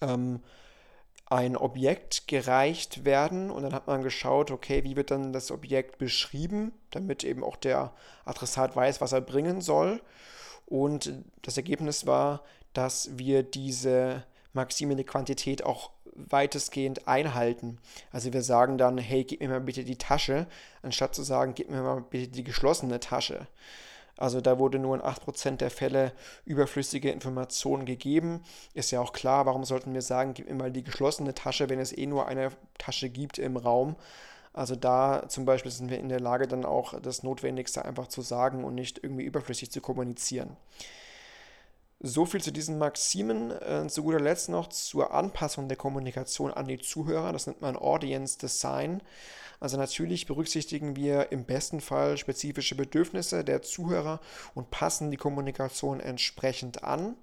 ähm, 0.00 0.40
ein 1.26 1.56
Objekt 1.56 2.26
gereicht 2.26 3.04
werden 3.04 3.50
und 3.50 3.62
dann 3.62 3.72
hat 3.72 3.86
man 3.86 4.02
geschaut, 4.02 4.50
okay, 4.50 4.82
wie 4.82 4.96
wird 4.96 5.12
dann 5.12 5.32
das 5.32 5.52
Objekt 5.52 5.98
beschrieben, 5.98 6.72
damit 6.90 7.22
eben 7.22 7.44
auch 7.44 7.56
der 7.56 7.92
Adressat 8.24 8.74
weiß, 8.74 9.00
was 9.00 9.12
er 9.12 9.20
bringen 9.20 9.60
soll. 9.60 10.02
Und 10.66 11.12
das 11.42 11.56
Ergebnis 11.56 12.06
war, 12.06 12.42
dass 12.72 13.16
wir 13.16 13.44
diese 13.44 14.24
Maxime 14.52 14.96
der 14.96 15.04
Quantität 15.04 15.64
auch 15.64 15.90
weitestgehend 16.14 17.08
einhalten. 17.08 17.78
Also 18.12 18.32
wir 18.32 18.42
sagen 18.42 18.78
dann, 18.78 18.98
hey, 18.98 19.24
gib 19.24 19.40
mir 19.40 19.48
mal 19.48 19.60
bitte 19.60 19.84
die 19.84 19.98
Tasche, 19.98 20.46
anstatt 20.82 21.14
zu 21.14 21.22
sagen, 21.22 21.54
gib 21.54 21.70
mir 21.70 21.82
mal 21.82 22.00
bitte 22.02 22.28
die 22.28 22.44
geschlossene 22.44 23.00
Tasche. 23.00 23.46
Also 24.16 24.42
da 24.42 24.58
wurde 24.58 24.78
nur 24.78 24.96
in 24.96 25.02
8% 25.02 25.56
der 25.56 25.70
Fälle 25.70 26.12
überflüssige 26.44 27.10
Informationen 27.10 27.86
gegeben. 27.86 28.42
Ist 28.74 28.90
ja 28.90 29.00
auch 29.00 29.14
klar, 29.14 29.46
warum 29.46 29.64
sollten 29.64 29.94
wir 29.94 30.02
sagen, 30.02 30.34
gib 30.34 30.48
mir 30.48 30.54
mal 30.54 30.70
die 30.70 30.82
geschlossene 30.82 31.34
Tasche, 31.34 31.70
wenn 31.70 31.78
es 31.78 31.96
eh 31.96 32.06
nur 32.06 32.26
eine 32.26 32.50
Tasche 32.76 33.08
gibt 33.08 33.38
im 33.38 33.56
Raum. 33.56 33.96
Also 34.52 34.74
da 34.76 35.26
zum 35.28 35.46
Beispiel 35.46 35.70
sind 35.70 35.90
wir 35.90 35.98
in 35.98 36.10
der 36.10 36.20
Lage, 36.20 36.48
dann 36.48 36.66
auch 36.66 37.00
das 37.00 37.22
Notwendigste 37.22 37.84
einfach 37.84 38.08
zu 38.08 38.20
sagen 38.20 38.64
und 38.64 38.74
nicht 38.74 39.02
irgendwie 39.02 39.24
überflüssig 39.24 39.70
zu 39.70 39.80
kommunizieren. 39.80 40.56
So 42.02 42.24
viel 42.24 42.40
zu 42.40 42.50
diesen 42.50 42.78
Maximen. 42.78 43.50
Äh, 43.50 43.86
zu 43.88 44.02
guter 44.02 44.20
Letzt 44.20 44.48
noch 44.48 44.68
zur 44.68 45.12
Anpassung 45.12 45.68
der 45.68 45.76
Kommunikation 45.76 46.50
an 46.50 46.66
die 46.66 46.78
Zuhörer. 46.78 47.32
Das 47.32 47.46
nennt 47.46 47.60
man 47.60 47.76
Audience 47.76 48.38
Design. 48.38 49.02
Also 49.60 49.76
natürlich 49.76 50.26
berücksichtigen 50.26 50.96
wir 50.96 51.30
im 51.30 51.44
besten 51.44 51.82
Fall 51.82 52.16
spezifische 52.16 52.74
Bedürfnisse 52.74 53.44
der 53.44 53.60
Zuhörer 53.60 54.20
und 54.54 54.70
passen 54.70 55.10
die 55.10 55.18
Kommunikation 55.18 56.00
entsprechend 56.00 56.82
an. 56.82 57.16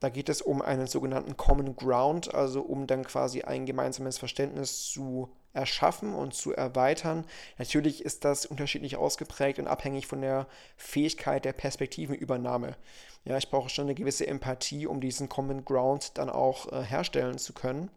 Da 0.00 0.08
geht 0.08 0.30
es 0.30 0.40
um 0.40 0.62
einen 0.62 0.86
sogenannten 0.86 1.36
Common 1.36 1.76
Ground, 1.76 2.34
also 2.34 2.62
um 2.62 2.86
dann 2.86 3.04
quasi 3.04 3.42
ein 3.42 3.66
gemeinsames 3.66 4.18
Verständnis 4.18 4.88
zu 4.90 5.30
erschaffen 5.52 6.14
und 6.14 6.32
zu 6.32 6.54
erweitern. 6.54 7.26
Natürlich 7.58 8.04
ist 8.04 8.24
das 8.24 8.46
unterschiedlich 8.46 8.96
ausgeprägt 8.96 9.58
und 9.58 9.66
abhängig 9.66 10.06
von 10.06 10.22
der 10.22 10.46
Fähigkeit 10.76 11.44
der 11.44 11.52
Perspektivenübernahme. 11.52 12.76
Ja, 13.24 13.36
ich 13.36 13.50
brauche 13.50 13.68
schon 13.68 13.84
eine 13.84 13.94
gewisse 13.94 14.26
Empathie, 14.26 14.86
um 14.86 15.00
diesen 15.00 15.28
Common 15.28 15.64
Ground 15.64 16.16
dann 16.16 16.30
auch 16.30 16.72
äh, 16.72 16.82
herstellen 16.82 17.36
zu 17.36 17.52
können. 17.52 17.90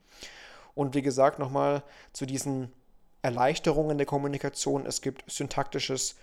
Und 0.75 0.95
wie 0.95 1.01
gesagt, 1.01 1.39
nochmal 1.39 1.83
zu 2.11 2.25
diesen 2.25 2.73
Erleichterungen 3.21 3.97
der 3.97 4.07
Kommunikation. 4.07 4.85
Es 4.85 5.01
gibt 5.01 5.23
syntaktisches 5.31 6.17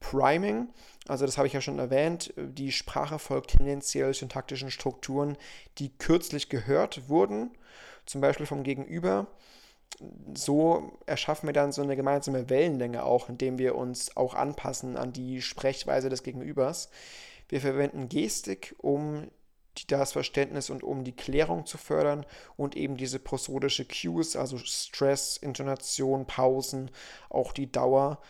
Priming, 0.00 0.68
also 1.08 1.26
das 1.26 1.38
habe 1.38 1.46
ich 1.46 1.52
ja 1.52 1.60
schon 1.60 1.78
erwähnt, 1.78 2.32
die 2.36 2.72
Sprache 2.72 3.18
folgt 3.18 3.52
tendenziell 3.56 4.12
syntaktischen 4.14 4.70
Strukturen, 4.70 5.36
die 5.78 5.90
kürzlich 5.96 6.48
gehört 6.48 7.08
wurden, 7.08 7.50
zum 8.06 8.20
Beispiel 8.20 8.46
vom 8.46 8.62
Gegenüber. 8.62 9.26
So 10.34 10.98
erschaffen 11.06 11.48
wir 11.48 11.52
dann 11.52 11.72
so 11.72 11.82
eine 11.82 11.96
gemeinsame 11.96 12.50
Wellenlänge 12.50 13.04
auch, 13.04 13.28
indem 13.28 13.58
wir 13.58 13.76
uns 13.76 14.16
auch 14.16 14.34
anpassen 14.34 14.96
an 14.96 15.12
die 15.12 15.40
Sprechweise 15.40 16.08
des 16.08 16.22
Gegenübers. 16.22 16.90
Wir 17.48 17.60
verwenden 17.60 18.08
Gestik, 18.08 18.74
um 18.78 19.28
das 19.88 20.12
Verständnis 20.12 20.70
und 20.70 20.82
um 20.82 21.04
die 21.04 21.14
Klärung 21.14 21.66
zu 21.66 21.78
fördern 21.78 22.24
und 22.56 22.76
eben 22.76 22.96
diese 22.96 23.18
prosodische 23.18 23.84
Cues, 23.84 24.36
also 24.36 24.58
Stress, 24.58 25.36
Intonation, 25.36 26.26
Pausen, 26.26 26.90
auch 27.28 27.52
die 27.52 27.70
Dauer, 27.70 28.20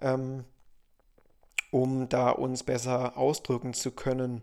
ähm, 0.00 0.44
um 1.70 2.08
da 2.08 2.30
uns 2.30 2.62
besser 2.62 3.16
ausdrücken 3.16 3.74
zu 3.74 3.90
können. 3.90 4.42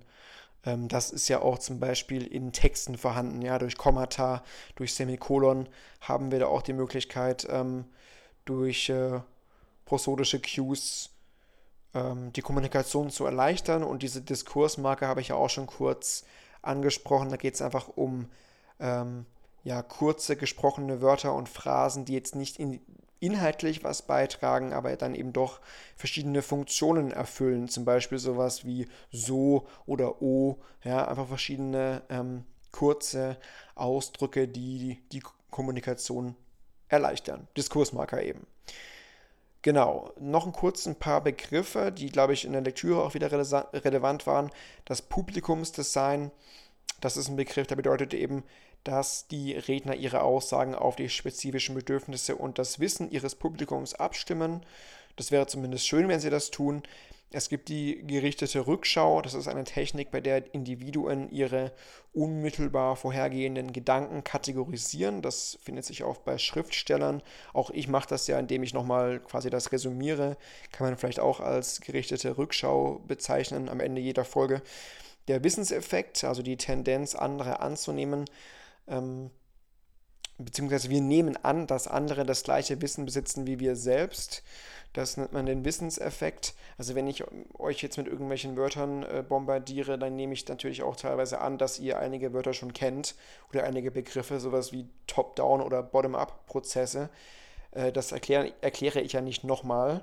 Ähm, 0.65 0.87
das 0.87 1.11
ist 1.11 1.27
ja 1.27 1.41
auch 1.41 1.59
zum 1.59 1.79
Beispiel 1.79 2.25
in 2.25 2.51
Texten 2.51 2.97
vorhanden, 2.97 3.41
ja, 3.41 3.59
durch 3.59 3.77
Kommata, 3.77 4.43
durch 4.75 4.93
Semikolon 4.93 5.67
haben 6.01 6.31
wir 6.31 6.39
da 6.39 6.47
auch 6.47 6.61
die 6.61 6.73
Möglichkeit, 6.73 7.47
ähm, 7.49 7.85
durch 8.45 8.89
äh, 8.89 9.19
prosodische 9.85 10.39
Cues 10.41 11.11
ähm, 11.93 12.33
die 12.33 12.41
Kommunikation 12.41 13.09
zu 13.09 13.25
erleichtern 13.25 13.83
und 13.83 14.03
diese 14.03 14.21
Diskursmarke 14.21 15.07
habe 15.07 15.21
ich 15.21 15.29
ja 15.29 15.35
auch 15.35 15.49
schon 15.49 15.67
kurz 15.67 16.25
angesprochen. 16.61 17.29
Da 17.29 17.37
geht 17.37 17.55
es 17.55 17.61
einfach 17.61 17.87
um 17.87 18.29
ähm, 18.79 19.25
ja, 19.63 19.81
kurze 19.81 20.35
gesprochene 20.35 21.01
Wörter 21.01 21.33
und 21.33 21.49
Phrasen, 21.49 22.05
die 22.05 22.13
jetzt 22.13 22.35
nicht 22.35 22.59
in, 22.59 22.81
inhaltlich 23.25 23.83
was 23.83 24.03
beitragen, 24.03 24.73
aber 24.73 24.95
dann 24.95 25.15
eben 25.15 25.33
doch 25.33 25.59
verschiedene 25.95 26.41
Funktionen 26.41 27.11
erfüllen. 27.11 27.67
Zum 27.67 27.85
Beispiel 27.85 28.19
sowas 28.19 28.65
wie 28.65 28.87
so 29.11 29.67
oder 29.85 30.21
o, 30.21 30.59
ja, 30.83 31.07
einfach 31.07 31.27
verschiedene 31.27 32.03
ähm, 32.09 32.45
kurze 32.71 33.37
Ausdrücke, 33.73 34.47
die 34.47 34.99
die 35.11 35.23
Kommunikation 35.49 36.35
erleichtern. 36.87 37.47
Diskursmarker 37.57 38.21
eben. 38.21 38.45
Genau, 39.61 40.11
noch 40.19 40.45
ein 40.45 40.51
kurz 40.51 40.85
ein 40.85 40.95
paar 40.95 41.21
Begriffe, 41.21 41.91
die, 41.91 42.11
glaube 42.11 42.33
ich, 42.33 42.45
in 42.45 42.51
der 42.51 42.61
Lektüre 42.61 43.01
auch 43.01 43.15
wieder 43.15 43.31
relevant 43.31 44.27
waren. 44.27 44.51
Das 44.85 45.01
Publikumsdesign, 45.01 46.29
das 47.01 47.17
ist 47.17 47.29
ein 47.29 47.35
Begriff, 47.35 47.65
der 47.65 47.75
bedeutet 47.75 48.13
eben, 48.13 48.43
dass 48.85 49.27
die 49.27 49.53
Redner 49.53 49.95
ihre 49.95 50.21
Aussagen 50.21 50.75
auf 50.75 50.95
die 50.95 51.09
spezifischen 51.09 51.75
Bedürfnisse 51.75 52.35
und 52.35 52.57
das 52.57 52.79
Wissen 52.79 53.11
ihres 53.11 53.35
Publikums 53.35 53.95
abstimmen. 53.95 54.61
Das 55.17 55.31
wäre 55.31 55.47
zumindest 55.47 55.87
schön, 55.87 56.07
wenn 56.07 56.19
sie 56.19 56.29
das 56.29 56.51
tun. 56.51 56.83
Es 57.31 57.49
gibt 57.49 57.67
die 57.67 58.05
gerichtete 58.05 58.67
Rückschau. 58.67 59.21
Das 59.21 59.33
ist 59.33 59.47
eine 59.47 59.63
Technik, 59.63 60.11
bei 60.11 60.21
der 60.21 60.53
Individuen 60.53 61.29
ihre 61.31 61.71
unmittelbar 62.13 62.95
vorhergehenden 62.95 63.73
Gedanken 63.73 64.23
kategorisieren. 64.23 65.21
Das 65.23 65.57
findet 65.63 65.83
sich 65.83 66.03
auch 66.03 66.17
bei 66.19 66.37
Schriftstellern. 66.37 67.23
Auch 67.53 67.71
ich 67.71 67.87
mache 67.87 68.07
das 68.07 68.27
ja, 68.27 68.37
indem 68.37 68.61
ich 68.61 68.73
nochmal 68.73 69.19
quasi 69.19 69.49
das 69.49 69.71
resümiere. 69.71 70.37
Kann 70.71 70.87
man 70.87 70.97
vielleicht 70.97 71.19
auch 71.19 71.39
als 71.39 71.81
gerichtete 71.81 72.37
Rückschau 72.37 73.01
bezeichnen 73.07 73.67
am 73.67 73.79
Ende 73.79 73.99
jeder 73.99 74.25
Folge. 74.25 74.61
Der 75.27 75.43
Wissenseffekt, 75.43 76.23
also 76.23 76.43
die 76.43 76.55
Tendenz, 76.57 77.15
andere 77.15 77.59
anzunehmen, 77.59 78.25
ähm, 78.87 79.31
beziehungsweise 80.37 80.89
wir 80.89 81.01
nehmen 81.01 81.37
an, 81.37 81.67
dass 81.67 81.87
andere 81.87 82.25
das 82.25 82.43
gleiche 82.43 82.81
Wissen 82.81 83.05
besitzen 83.05 83.47
wie 83.47 83.59
wir 83.59 83.75
selbst. 83.75 84.43
Das 84.93 85.17
nennt 85.17 85.33
man 85.33 85.45
den 85.45 85.65
Wissenseffekt. 85.65 86.53
Also 86.77 86.95
wenn 86.95 87.07
ich 87.07 87.23
euch 87.57 87.81
jetzt 87.81 87.97
mit 87.97 88.07
irgendwelchen 88.07 88.55
Wörtern 88.55 89.03
äh, 89.03 89.23
bombardiere, 89.27 89.97
dann 89.97 90.15
nehme 90.15 90.33
ich 90.33 90.47
natürlich 90.47 90.83
auch 90.83 90.95
teilweise 90.95 91.41
an, 91.41 91.57
dass 91.57 91.79
ihr 91.79 91.99
einige 91.99 92.33
Wörter 92.33 92.53
schon 92.53 92.73
kennt 92.73 93.15
oder 93.51 93.63
einige 93.63 93.91
Begriffe, 93.91 94.39
sowas 94.39 94.71
wie 94.71 94.87
Top-Down 95.07 95.61
oder 95.61 95.83
Bottom-up-Prozesse. 95.83 97.09
Äh, 97.71 97.91
das 97.91 98.11
erkläre, 98.13 98.53
erkläre 98.61 99.01
ich 99.01 99.13
ja 99.13 99.21
nicht 99.21 99.43
nochmal. 99.43 100.01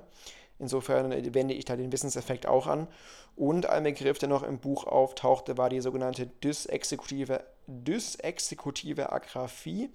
Insofern 0.59 1.11
wende 1.33 1.55
ich 1.55 1.65
da 1.65 1.75
den 1.75 1.91
Wissenseffekt 1.91 2.45
auch 2.45 2.67
an. 2.67 2.87
Und 3.35 3.65
ein 3.65 3.83
Begriff, 3.83 4.19
der 4.19 4.29
noch 4.29 4.43
im 4.43 4.59
Buch 4.59 4.85
auftauchte, 4.85 5.57
war 5.57 5.69
die 5.69 5.81
sogenannte 5.81 6.27
dysexekutive, 6.27 7.43
dysexekutive 7.67 9.11
Agraphie. 9.11 9.89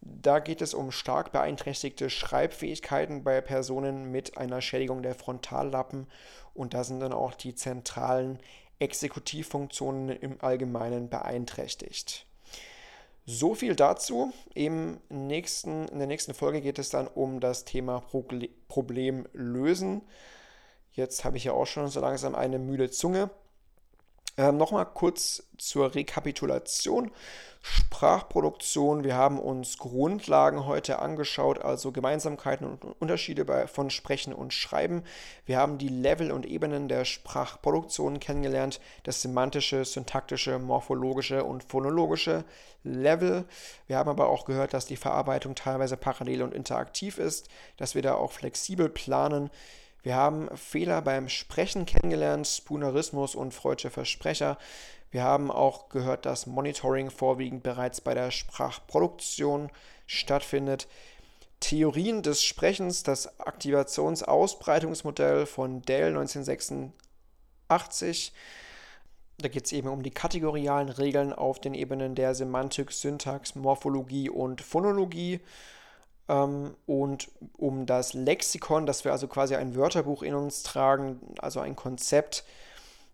Da 0.00 0.38
geht 0.38 0.62
es 0.62 0.74
um 0.74 0.92
stark 0.92 1.32
beeinträchtigte 1.32 2.08
Schreibfähigkeiten 2.08 3.24
bei 3.24 3.40
Personen 3.40 4.10
mit 4.12 4.38
einer 4.38 4.60
Schädigung 4.60 5.02
der 5.02 5.14
Frontallappen 5.14 6.06
und 6.54 6.74
da 6.74 6.84
sind 6.84 7.00
dann 7.00 7.12
auch 7.12 7.34
die 7.34 7.54
zentralen 7.54 8.38
Exekutivfunktionen 8.78 10.10
im 10.10 10.36
Allgemeinen 10.40 11.08
beeinträchtigt. 11.08 12.26
So 13.26 13.54
viel 13.54 13.76
dazu. 13.76 14.32
Im 14.54 15.00
nächsten, 15.10 15.86
in 15.88 15.98
der 15.98 16.06
nächsten 16.06 16.32
Folge 16.32 16.62
geht 16.62 16.78
es 16.78 16.88
dann 16.88 17.06
um 17.06 17.40
das 17.40 17.64
Thema 17.64 18.02
Problem 18.68 19.26
lösen. 19.34 20.02
Jetzt 20.92 21.24
habe 21.24 21.36
ich 21.36 21.44
ja 21.44 21.52
auch 21.52 21.66
schon 21.66 21.88
so 21.88 22.00
langsam 22.00 22.34
eine 22.34 22.58
müde 22.58 22.90
Zunge. 22.90 23.30
Ähm, 24.38 24.56
Nochmal 24.56 24.86
kurz 24.86 25.42
zur 25.58 25.94
Rekapitulation. 25.94 27.10
Sprachproduktion. 27.60 29.02
Wir 29.02 29.16
haben 29.16 29.40
uns 29.40 29.78
Grundlagen 29.78 30.64
heute 30.64 31.00
angeschaut, 31.00 31.58
also 31.60 31.90
Gemeinsamkeiten 31.90 32.64
und 32.64 32.84
Unterschiede 33.00 33.44
bei, 33.44 33.66
von 33.66 33.90
Sprechen 33.90 34.32
und 34.32 34.54
Schreiben. 34.54 35.02
Wir 35.44 35.58
haben 35.58 35.76
die 35.76 35.88
Level 35.88 36.30
und 36.30 36.46
Ebenen 36.46 36.86
der 36.86 37.04
Sprachproduktion 37.04 38.20
kennengelernt, 38.20 38.80
das 39.02 39.20
semantische, 39.22 39.84
syntaktische, 39.84 40.60
morphologische 40.60 41.42
und 41.42 41.64
phonologische 41.64 42.44
Level. 42.84 43.44
Wir 43.88 43.98
haben 43.98 44.08
aber 44.08 44.28
auch 44.28 44.44
gehört, 44.44 44.72
dass 44.72 44.86
die 44.86 44.96
Verarbeitung 44.96 45.56
teilweise 45.56 45.96
parallel 45.96 46.42
und 46.42 46.54
interaktiv 46.54 47.18
ist, 47.18 47.48
dass 47.76 47.96
wir 47.96 48.02
da 48.02 48.14
auch 48.14 48.30
flexibel 48.30 48.88
planen. 48.88 49.50
Wir 50.08 50.16
haben 50.16 50.48
Fehler 50.56 51.02
beim 51.02 51.28
Sprechen 51.28 51.84
kennengelernt, 51.84 52.46
Spoonerismus 52.46 53.34
und 53.34 53.52
freudsche 53.52 53.90
Versprecher. 53.90 54.56
Wir 55.10 55.22
haben 55.22 55.50
auch 55.50 55.90
gehört, 55.90 56.24
dass 56.24 56.46
Monitoring 56.46 57.10
vorwiegend 57.10 57.62
bereits 57.62 58.00
bei 58.00 58.14
der 58.14 58.30
Sprachproduktion 58.30 59.68
stattfindet. 60.06 60.88
Theorien 61.60 62.22
des 62.22 62.42
Sprechens, 62.42 63.02
das 63.02 63.38
Aktivationsausbreitungsmodell 63.38 65.44
von 65.44 65.82
Dell 65.82 66.16
1986. 66.16 68.32
Da 69.36 69.48
geht 69.48 69.66
es 69.66 69.72
eben 69.72 69.88
um 69.88 70.02
die 70.02 70.10
kategorialen 70.10 70.88
Regeln 70.88 71.34
auf 71.34 71.60
den 71.60 71.74
Ebenen 71.74 72.14
der 72.14 72.34
Semantik, 72.34 72.92
Syntax, 72.92 73.56
Morphologie 73.56 74.30
und 74.30 74.62
Phonologie 74.62 75.40
und 76.28 77.30
um 77.56 77.86
das 77.86 78.12
Lexikon, 78.12 78.84
dass 78.84 79.04
wir 79.04 79.12
also 79.12 79.28
quasi 79.28 79.56
ein 79.56 79.74
Wörterbuch 79.74 80.22
in 80.22 80.34
uns 80.34 80.62
tragen, 80.62 81.20
also 81.38 81.60
ein 81.60 81.74
Konzept 81.74 82.44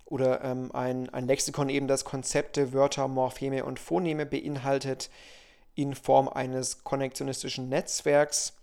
oder 0.04 0.42
ähm, 0.42 0.70
ein, 0.74 1.08
ein 1.10 1.26
Lexikon 1.26 1.68
eben, 1.68 1.86
das 1.86 2.04
Konzepte, 2.04 2.72
Wörter, 2.72 3.06
Morpheme 3.06 3.64
und 3.64 3.78
Phoneme 3.78 4.26
beinhaltet 4.26 5.10
in 5.76 5.94
Form 5.94 6.28
eines 6.28 6.82
konnektionistischen 6.84 7.68
Netzwerks. 7.68 8.54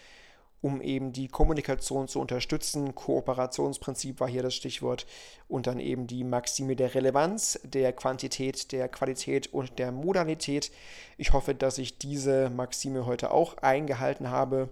um 0.65 0.81
eben 0.81 1.13
die 1.13 1.29
Kommunikation 1.29 2.09
zu 2.09 2.19
unterstützen. 2.21 2.95
Kooperationsprinzip 2.95 4.19
war 4.19 4.29
hier 4.29 4.43
das 4.43 4.55
Stichwort. 4.55 5.07
Und 5.47 5.67
dann 5.67 5.79
eben 5.79 6.07
die 6.07 6.25
Maxime 6.25 6.75
der 6.75 6.95
Relevanz, 6.95 7.61
der 7.65 7.93
Quantität, 7.93 8.73
der 8.73 8.89
Qualität 8.89 9.53
und 9.53 9.79
der 9.79 9.93
Modalität. 9.93 10.73
Ich 11.19 11.35
hoffe, 11.35 11.55
dass 11.55 11.77
ich 11.77 11.99
diese 11.99 12.49
Maxime 12.49 13.05
heute 13.05 13.31
auch 13.31 13.59
eingehalten 13.59 14.31
habe. 14.31 14.71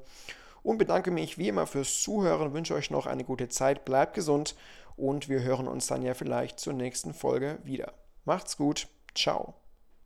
Und 0.63 0.79
bedanke 0.79 1.11
mich 1.11 1.37
wie 1.37 1.49
immer 1.49 1.67
fürs 1.67 2.01
Zuhören, 2.01 2.55
wünsche 2.55 2.73
euch 2.75 2.91
noch 2.91 3.05
eine 3.05 3.25
gute 3.25 3.51
Zeit, 3.51 3.85
bleibt 3.85 4.15
gesund 4.15 4.55
und 4.97 5.29
wir 5.29 5.43
hören 5.43 5.69
uns 5.69 5.89
dann 5.89 6.01
ja 6.01 6.15
vielleicht 6.15 6.59
zur 6.59 6.73
nächsten 6.73 7.13
Folge 7.13 7.59
wieder. 7.65 7.93
Macht's 8.25 8.57
gut, 8.57 8.89
ciao. 9.15 9.62